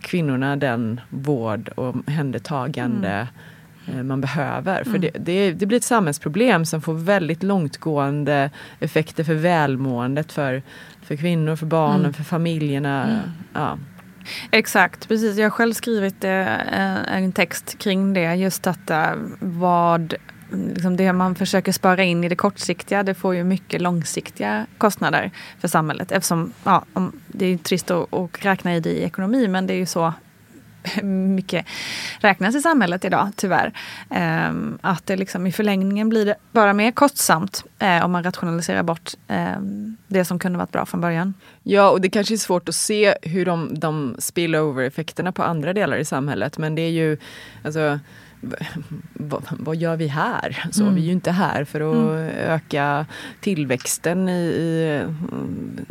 [0.00, 3.26] kvinnorna den vård och omhändertagande eh,
[4.02, 4.84] man behöver.
[4.84, 5.00] För Mm.
[5.00, 8.50] det, det, det blir ett samhällsproblem som får väldigt långtgående
[8.80, 10.62] effekter för välmåendet för,
[11.02, 12.12] för kvinnor, för barnen, Mm.
[12.12, 13.04] för familjerna.
[13.04, 13.18] Mm.
[13.54, 13.78] Ja.
[14.50, 15.36] Exakt, precis.
[15.36, 18.34] Jag har själv skrivit eh, en text kring det.
[18.34, 20.14] Just att eh, vad
[20.50, 25.30] liksom det man försöker spara in i det kortsiktiga det får ju mycket långsiktiga kostnader
[25.58, 26.12] för samhället.
[26.12, 29.72] Eftersom ja, om, det är trist att, att räkna i det i ekonomi men det
[29.74, 30.12] är ju så
[31.02, 31.66] mycket
[32.20, 33.72] räknas i samhället idag, tyvärr.
[34.10, 38.82] Ehm, att det liksom i förlängningen blir det bara mer kostsamt eh, om man rationaliserar
[38.82, 41.34] bort ehm, det som kunde varit bra från början.
[41.62, 45.96] Ja, och det kanske är svårt att se hur de, de spillover-effekterna på andra delar
[45.96, 46.58] i samhället.
[46.58, 47.16] Men det är ju,
[47.64, 47.98] alltså,
[49.12, 50.64] vad, vad gör vi här?
[50.72, 50.94] Så, Mm.
[50.94, 52.28] Vi är ju inte här för att Mm.
[52.36, 53.06] öka
[53.40, 55.02] tillväxten i,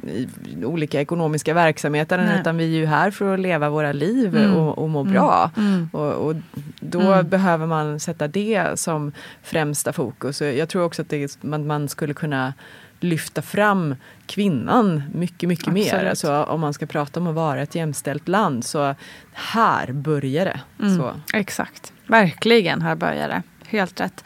[0.08, 0.28] i,
[0.60, 2.18] i olika ekonomiska verksamheter.
[2.18, 2.40] Nej.
[2.40, 4.56] Utan vi är ju här för att leva våra liv Mm.
[4.56, 5.14] och, och må Mm.
[5.14, 5.52] bra.
[5.58, 5.90] Mm.
[5.94, 6.36] Och, och
[6.80, 7.30] då Mm.
[7.30, 9.12] behöver man sätta det som
[9.44, 10.42] främsta fokus.
[10.42, 12.54] Jag tror också att det, man, man skulle kunna
[13.00, 13.96] lyfta fram
[14.26, 15.94] kvinnan mycket, mycket mer.
[15.94, 16.10] Absolut.
[16.10, 18.66] Alltså, om man ska prata om att vara ett jämställt land.
[18.66, 18.96] Så
[19.34, 20.60] här börjar det.
[20.86, 21.06] Mm.
[21.34, 23.44] Exakt, verkligen här börjar det.
[23.70, 24.24] Helt rätt.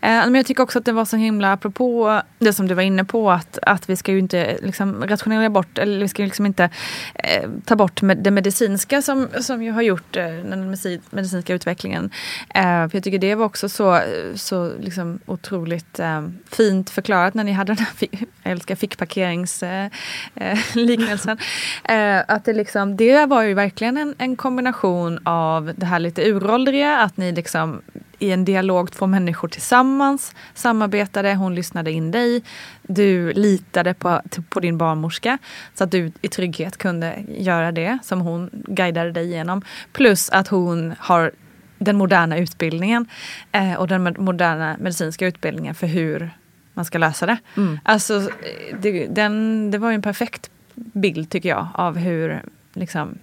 [0.00, 2.82] Eh, men jag tycker också att det var så himla, apropå det som du var
[2.82, 6.26] inne på, att, att vi ska ju inte liksom rationalisera bort, eller vi ska ju
[6.26, 6.70] liksom inte
[7.14, 11.54] eh, ta bort med det medicinska som, som ju har gjort eh, den medicin- medicinska
[11.54, 12.10] utvecklingen.
[12.54, 14.00] Eh, för jag tycker det var också så,
[14.34, 18.08] så liksom otroligt eh, fint förklarat när ni hade den här,
[18.42, 19.90] jag älskar fickparkeringsliknelsen.
[20.74, 21.38] Liknelsen.
[21.84, 26.28] eh, att det, liksom, det var ju verkligen en, en kombination av det här lite
[26.28, 27.82] uråldriga, att ni liksom
[28.18, 32.42] i en dialog, två människor tillsammans samarbetade, hon lyssnade in dig,
[32.82, 35.38] du litade på, på din barnmorska
[35.74, 39.62] så att du i trygghet kunde göra det som hon guidade dig igenom.
[39.92, 41.32] Plus att hon har
[41.78, 43.06] den moderna utbildningen
[43.52, 46.30] eh, och den moderna medicinska utbildningen för hur
[46.74, 47.38] man ska lösa det.
[47.56, 47.78] Mm.
[47.82, 48.30] Alltså,
[48.80, 52.42] det, den, det var ju en perfekt bild tycker jag av hur,
[52.74, 53.18] liksom,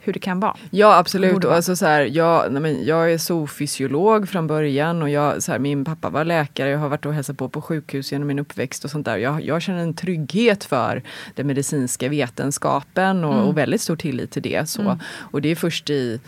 [0.00, 0.56] hur det kan vara.
[0.70, 1.44] Ja absolut.
[1.44, 5.52] Och alltså, så här, jag, nej, men jag är zoofysiolog från början och jag, så
[5.52, 6.68] här, min pappa var läkare.
[6.70, 9.16] Jag har varit och hälsat på på sjukhus genom min uppväxt och sånt där.
[9.16, 11.02] Jag, jag känner en trygghet för
[11.34, 13.44] den medicinska vetenskapen och, Mm.
[13.46, 14.68] och väldigt stor tillit till det.
[14.68, 14.82] Så.
[14.82, 14.98] Mm.
[15.30, 16.20] Och det är först i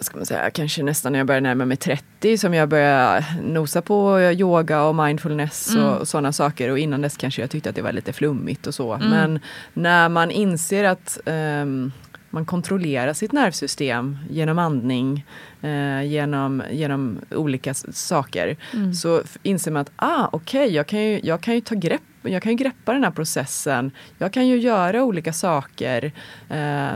[0.00, 3.82] ska man säga, kanske nästan när jag börjar närma mig 30 som jag börjar nosa
[3.82, 5.84] på yoga och mindfulness Mm.
[5.88, 6.70] och, och sådana saker.
[6.70, 8.94] Och innan dess kanske jag tyckte att det var lite flummigt och så.
[8.94, 9.08] Mm.
[9.10, 9.40] Men
[9.74, 11.92] när man inser att ehm,
[12.30, 15.26] man kontrollerar sitt nervsystem genom andning,
[15.62, 18.56] eh, genom, genom olika saker.
[18.74, 18.94] Mm.
[18.94, 22.42] Så inser man att ah, okej, jag, kan ju, jag kan ju ta grepp jag
[22.42, 23.90] kan ju greppa den här processen.
[24.18, 26.12] Jag kan ju göra olika saker
[26.48, 26.88] eh,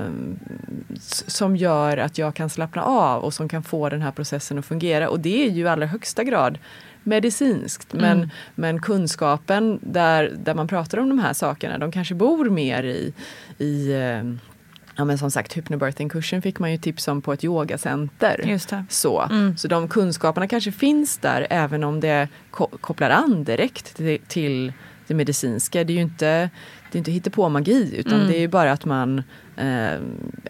[1.26, 4.66] som gör att jag kan slappna av och som kan få den här processen att
[4.66, 5.08] fungera.
[5.08, 6.58] Och det är ju i allra högsta grad
[7.02, 7.92] medicinskt.
[7.92, 8.30] Men, Mm.
[8.54, 13.12] men kunskapen där, där man pratar om de här sakerna, de kanske bor mer i,
[13.58, 14.51] i eh,
[14.96, 18.40] Ja men som sagt, hypnobirthing-kursen fick man ju tips om på ett yogacenter.
[18.46, 18.84] Just det.
[18.88, 19.22] Så.
[19.22, 19.56] Mm.
[19.56, 24.72] så de kunskaperna kanske finns där även om det ko- kopplar an direkt till, till
[25.06, 25.84] det medicinska.
[25.84, 26.50] Det är ju inte,
[26.90, 28.26] det är inte hittepå-magi utan Mm.
[28.26, 29.22] det är ju bara att man
[29.56, 29.92] eh,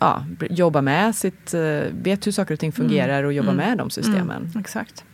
[0.01, 1.61] ja, jobbar med sitt, eh,
[2.03, 3.69] vet hur saker och ting fungerar och jobbar Mm.
[3.69, 4.43] med de systemen.
[4.51, 5.05] Mm, exakt.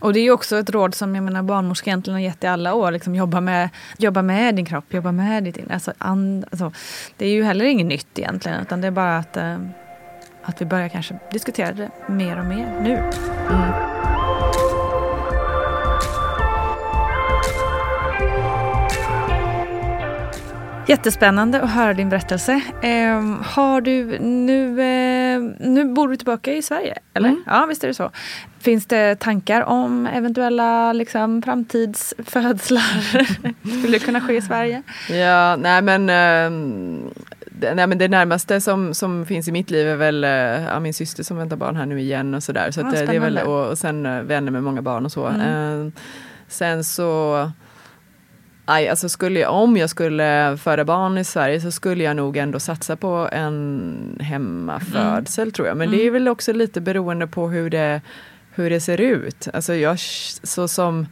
[0.00, 2.46] Och det är ju också ett råd som jag menar barnmorskor egentligen har gett i
[2.46, 2.90] alla år.
[2.90, 3.68] Liksom jobba, med,
[3.98, 5.74] jobba med din kropp, jobba med ditt inre.
[5.74, 6.72] Alltså, and, alltså,
[7.16, 9.58] det är ju heller inget nytt egentligen utan det är bara att, eh,
[10.42, 12.96] att vi börjar kanske diskutera det mer och mer nu.
[13.50, 13.91] Mm.
[20.86, 22.52] Jättespännande att höra din berättelse.
[22.82, 27.28] Eh, har du, nu, eh, nu bor du tillbaka i Sverige, eller?
[27.28, 27.42] Mm.
[27.46, 28.10] Ja, visst är det så.
[28.60, 33.00] Finns det tankar om eventuella liksom, framtidsfödslar?
[33.78, 34.82] Skulle det kunna ske i Sverige?
[35.10, 37.10] Ja, nej men, ehm,
[37.46, 40.80] det, nej men det närmaste som, som finns i mitt liv är väl eh, ja,
[40.80, 42.70] min syster som väntar barn här nu igen och sådär.
[42.70, 43.42] Så Ja, att, eh, det är väl, spännande.
[43.64, 45.26] och, och sen eh, vänner med många barn och så.
[45.26, 45.86] Mm.
[45.86, 45.92] Eh,
[46.48, 47.50] sen så
[48.64, 52.36] Aj, alltså skulle jag, om jag skulle föda barn i Sverige så skulle jag nog
[52.36, 55.76] ändå satsa på en hemmafödsel tror jag.
[55.76, 56.12] Men det är Mm.
[56.12, 58.00] väl också lite beroende på hur det,
[58.54, 59.48] hur det ser ut.
[59.54, 59.98] Alltså jag,
[60.42, 61.06] så som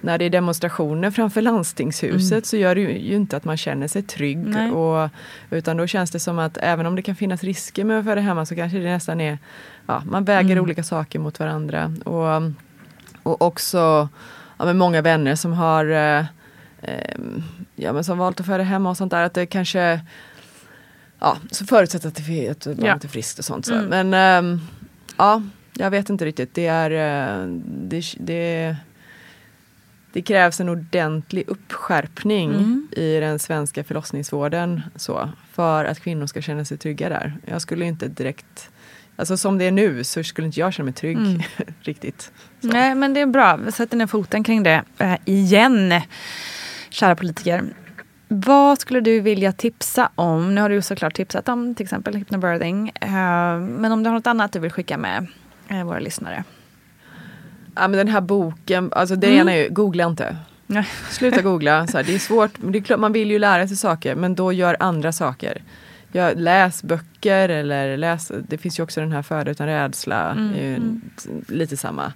[0.00, 2.42] när det är demonstrationer framför landstingshuset Mm.
[2.42, 4.38] så gör det ju, ju inte att man känner sig trygg.
[4.38, 4.70] Nej.
[4.70, 5.08] Och,
[5.50, 8.20] utan då känns det som att även om det kan finnas risker med att föda
[8.20, 9.38] hemma så kanske det nästan är,
[9.86, 10.64] ja, man väger Mm.
[10.64, 11.92] olika saker mot varandra.
[12.04, 12.42] Och,
[13.22, 14.08] och också
[14.58, 16.26] ja, med många vänner som har
[16.82, 17.20] eh,
[17.76, 19.22] ja, men som valt att föda hemma och sånt där.
[19.22, 20.00] Att det kanske
[21.18, 22.94] Ja, så förutsatt att, det, att barnet Ja.
[23.02, 23.66] är friskt och sånt.
[23.66, 23.74] Så.
[23.74, 24.08] Mm.
[24.08, 24.60] Men ehm,
[25.16, 25.42] ja,
[25.74, 26.54] jag vet inte riktigt.
[26.54, 28.76] Det är eh, det, det,
[30.12, 32.88] det krävs en ordentlig uppskärpning Mm.
[32.92, 37.36] i den svenska förlossningsvården så, för att kvinnor ska känna sig trygga där.
[37.46, 38.70] Jag skulle inte direkt
[39.18, 41.40] Alltså som det är nu så skulle inte jag känna mig trygg Mm.
[41.80, 42.32] riktigt.
[42.60, 43.56] Nej, men det är bra.
[43.56, 46.00] Vi sätter ner foten kring det eh, igen,
[46.96, 47.64] kära politiker.
[48.28, 50.54] Vad skulle du vilja tipsa om?
[50.54, 52.92] Nu har du ju såklart tipsat om till exempel hypnobirthing.
[53.00, 53.10] Eh,
[53.58, 55.26] men om du har något annat du vill skicka med
[55.68, 56.44] eh, våra lyssnare?
[57.74, 59.40] Ja, men den här boken, alltså det Mm.
[59.40, 60.36] ena är ju, googla inte.
[60.66, 60.88] Nej.
[61.10, 61.86] Sluta googla.
[61.86, 64.34] Så här, det är svårt, det är klart, man vill ju lära sig saker men
[64.34, 65.62] då gör andra saker.
[66.12, 70.54] Jag, läs böcker eller läs, det finns ju också den här Föda utan rädsla, Mm,
[70.56, 71.00] ju mm.
[71.48, 72.12] lite samma.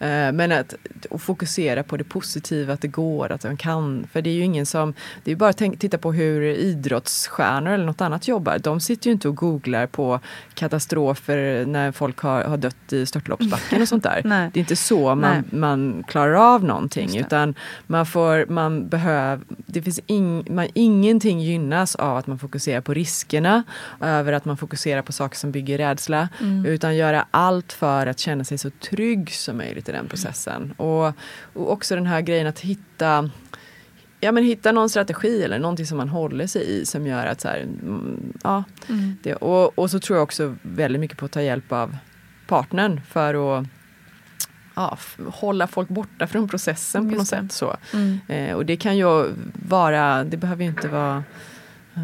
[0.00, 0.74] Eh, men att
[1.18, 4.06] fokusera på det positiva, att det går, att man kan.
[4.12, 4.94] För det är ju ingen som,
[5.24, 8.58] det är bara att tänk, titta på hur idrottsstjärnor eller något annat jobbar.
[8.58, 10.20] De sitter ju inte och googlar på
[10.54, 14.22] katastrofer när folk har, har dött i störtloppsbacken och sånt där.
[14.52, 15.60] Det är inte så man, Nej.
[15.60, 17.54] man klarar av någonting utan
[17.86, 22.94] man får, man behöver, det finns ing, man, ingenting gynnas av att man fokuserar på
[22.94, 23.62] riskerna,
[24.00, 26.66] över att man fokuserar på saker som bygger rädsla, Mm.
[26.66, 30.72] utan göra allt för att känna sig så trygg som möjligt i den processen.
[30.76, 31.06] Och,
[31.52, 33.30] och också den här grejen att hitta
[34.22, 37.40] Ja men hitta någon strategi eller någonting som man håller sig i som gör att
[37.40, 38.64] så här, mm, ja.
[38.88, 39.16] Mm.
[39.22, 41.96] Det, och, och så tror jag också väldigt mycket på att ta hjälp av
[42.46, 43.66] partnern för att
[44.74, 47.36] ja, hålla folk borta från processen på något Just det.
[47.36, 47.52] sätt.
[47.52, 47.76] Så.
[47.94, 48.18] Mm.
[48.28, 49.30] Eh, och det kan ju
[49.68, 51.24] vara, det behöver ju inte vara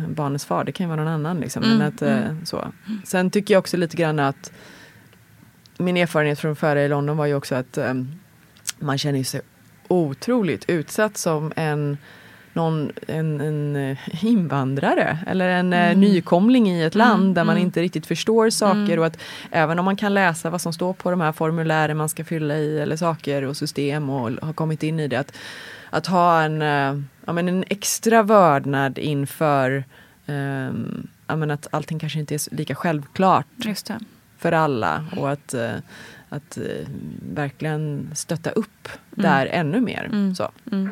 [0.09, 1.41] barnets far, det kan ju vara någon annan.
[1.41, 1.63] Liksom.
[1.63, 2.47] Mm, Men att, eh, mm.
[2.47, 2.73] så.
[3.05, 4.53] Sen tycker jag också lite grann att
[5.79, 7.95] min erfarenhet från före i London var ju också att eh,
[8.79, 9.41] man känner sig
[9.89, 11.99] otroligt utsatt som en
[12.57, 16.01] någon, en, en eh, invandrare eller en eh, Mm.
[16.01, 17.67] nykomling i ett land Mm, där man mm.
[17.67, 18.99] inte riktigt förstår saker Mm.
[18.99, 19.19] och att
[19.51, 22.57] även om man kan läsa vad som står på de här formulären man ska fylla
[22.57, 25.33] i eller saker och system och har kommit in i det att,
[25.91, 29.85] att ha en, eh, ja, men en extra vördnad inför
[31.27, 33.47] ja, men att allting kanske inte är lika självklart
[34.39, 35.55] för alla och att,
[36.29, 36.59] att
[37.35, 38.89] verkligen stötta upp
[39.19, 39.31] Mm.
[39.31, 40.05] där ännu mer.
[40.05, 40.35] Mm.
[40.35, 40.51] Så.
[40.73, 40.91] Mm.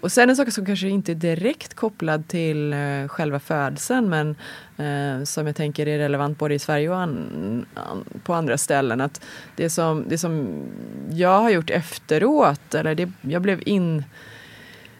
[0.00, 4.28] Och sen en sak som kanske inte är direkt kopplad till eh, själva födseln men
[4.76, 9.00] eh, som jag tänker är relevant både i Sverige och an, an, på andra ställen.
[9.00, 9.20] Att
[9.56, 10.62] det, som, det som
[11.10, 14.04] jag har gjort efteråt, eller det, jag blev in,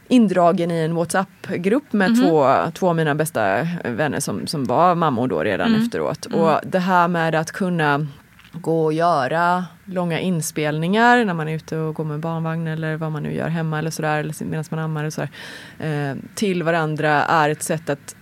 [0.08, 2.20] indragen i en WhatsApp-grupp med Mhm.
[2.22, 5.82] två, två av mina bästa vänner som, som var mammor då redan Mm.
[5.82, 6.26] efteråt.
[6.26, 6.40] Mm.
[6.40, 8.06] Och det här med att kunna
[8.52, 13.12] gå och göra långa inspelningar när man är ute och går med barnvagn eller vad
[13.12, 15.30] man nu gör hemma eller sådär eller medan man ammar eller sådär.
[15.78, 18.16] Eh, till varandra är ett sätt att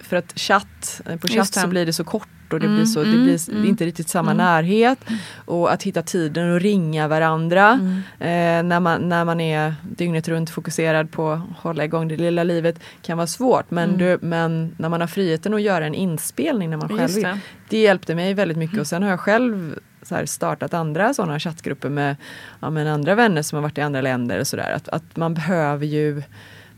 [0.00, 3.02] för att chatt, på chatt så blir det så kort och det Mm, blir, så,
[3.02, 3.68] det mm, blir mm.
[3.68, 4.44] inte riktigt samma Mm.
[4.46, 4.98] närhet.
[5.44, 7.96] Och att hitta tiden och ringa varandra Mm.
[8.20, 12.44] eh, när, man, när man är dygnet runt fokuserad på att hålla igång det lilla
[12.44, 13.70] livet kan vara svårt.
[13.70, 13.98] Men, Mm.
[13.98, 17.22] du, men när man har friheten att göra en inspelning när man själv Just vill.
[17.24, 17.38] det.
[17.68, 21.88] Det hjälpte mig väldigt mycket och sen har jag själv så startat andra sådana chattgrupper
[21.88, 22.16] med,
[22.60, 24.72] ja, med andra vänner som har varit i andra länder och sådär.
[24.76, 26.22] Att, att man behöver ju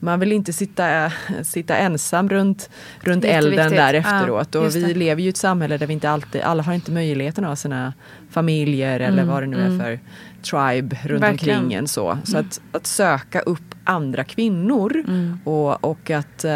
[0.01, 2.71] man vill inte sitta, sitta ensam runt,
[3.01, 4.49] runt elden där efteråt.
[4.55, 4.95] Ja, och vi det.
[4.95, 7.57] lever ju i ett samhälle där vi inte alltid, alla har inte möjligheten att ha
[7.57, 7.93] sina
[8.31, 9.81] familjer eller Mm, vad det nu mm.
[9.81, 10.01] är för
[10.43, 11.59] tribe runt Verkligen.
[11.59, 11.89] omkring en.
[11.89, 12.47] Så, så Mm.
[12.49, 15.39] att, att söka upp andra kvinnor Mm.
[15.45, 16.53] och, och att, eh,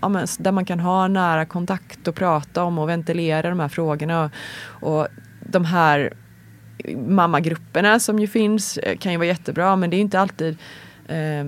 [0.00, 3.68] ja, men, där man kan ha nära kontakt och prata om och ventilera de här
[3.68, 4.24] frågorna.
[4.24, 4.30] Och,
[4.90, 5.08] och
[5.40, 6.12] de här
[7.08, 10.56] mammagrupperna som ju finns eh, kan ju vara jättebra men det är inte alltid
[11.08, 11.44] eh,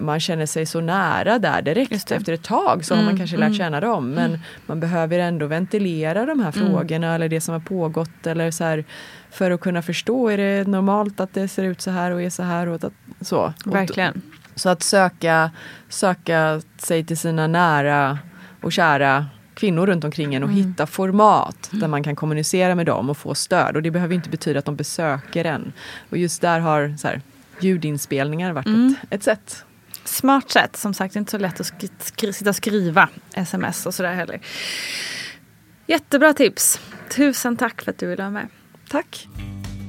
[0.00, 2.10] man känner sig så nära där direkt.
[2.12, 3.58] Efter ett tag så har man Mm, kanske lärt mm.
[3.58, 6.70] känna dem men man behöver ändå ventilera de här Mm.
[6.72, 8.84] frågorna eller det som har pågått eller så här,
[9.30, 12.30] för att kunna förstå, är det normalt att det ser ut så här och är
[12.30, 12.66] så här?
[12.68, 13.52] Och att, så.
[13.64, 14.22] Verkligen.
[14.54, 15.50] så att söka,
[15.88, 18.18] söka sig till sina nära
[18.62, 20.62] och kära kvinnor runt omkring en och Mm.
[20.68, 23.76] hitta format där man kan kommunicera med dem och få stöd.
[23.76, 25.72] Och det behöver inte betyda att de besöker en.
[26.10, 27.20] Och just där har så här,
[27.60, 28.94] ljudinspelningar varit Mm.
[29.02, 29.64] ett, ett sätt.
[30.04, 30.76] Smart sätt.
[30.76, 33.94] Som sagt, det är inte så lätt att sk skri- sitta och skriva sms och
[33.94, 34.40] sådär heller.
[35.86, 36.80] Jättebra tips.
[37.16, 38.48] Tusen tack för att du ville vara med.
[38.90, 39.26] Tack.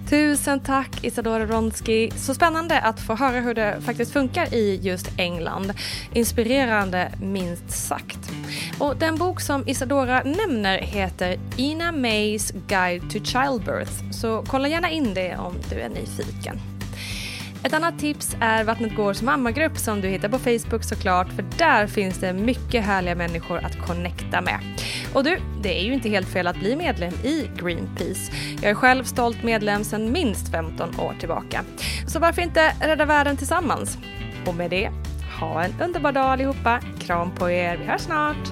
[0.10, 2.12] Tusen tack Isadora Ronsky.
[2.12, 5.74] Så spännande att få höra hur det faktiskt funkar i just England.
[6.14, 8.20] Inspirerande minst sagt.
[8.80, 14.12] Och den bok som Isadora nämner heter Ina Mays Guide to Childbirth.
[14.12, 16.71] Så kolla gärna in det om du är nyfiken.
[17.64, 21.88] Ett annat tips är Vattnet Gårds mammagrupp som du hittar på Facebook såklart för där
[21.88, 24.60] finns det mycket härliga människor att connecta med.
[25.14, 28.32] Och du, det är ju inte helt fel att bli medlem i Greenpeace.
[28.62, 31.64] Jag är själv stolt medlem sedan minst 15 år tillbaka.
[32.08, 33.98] Så varför inte rädda världen tillsammans?
[34.46, 34.92] Och med det,
[35.40, 36.80] ha en underbar dag allihopa.
[37.00, 38.52] Kram på er, vi hörs snart!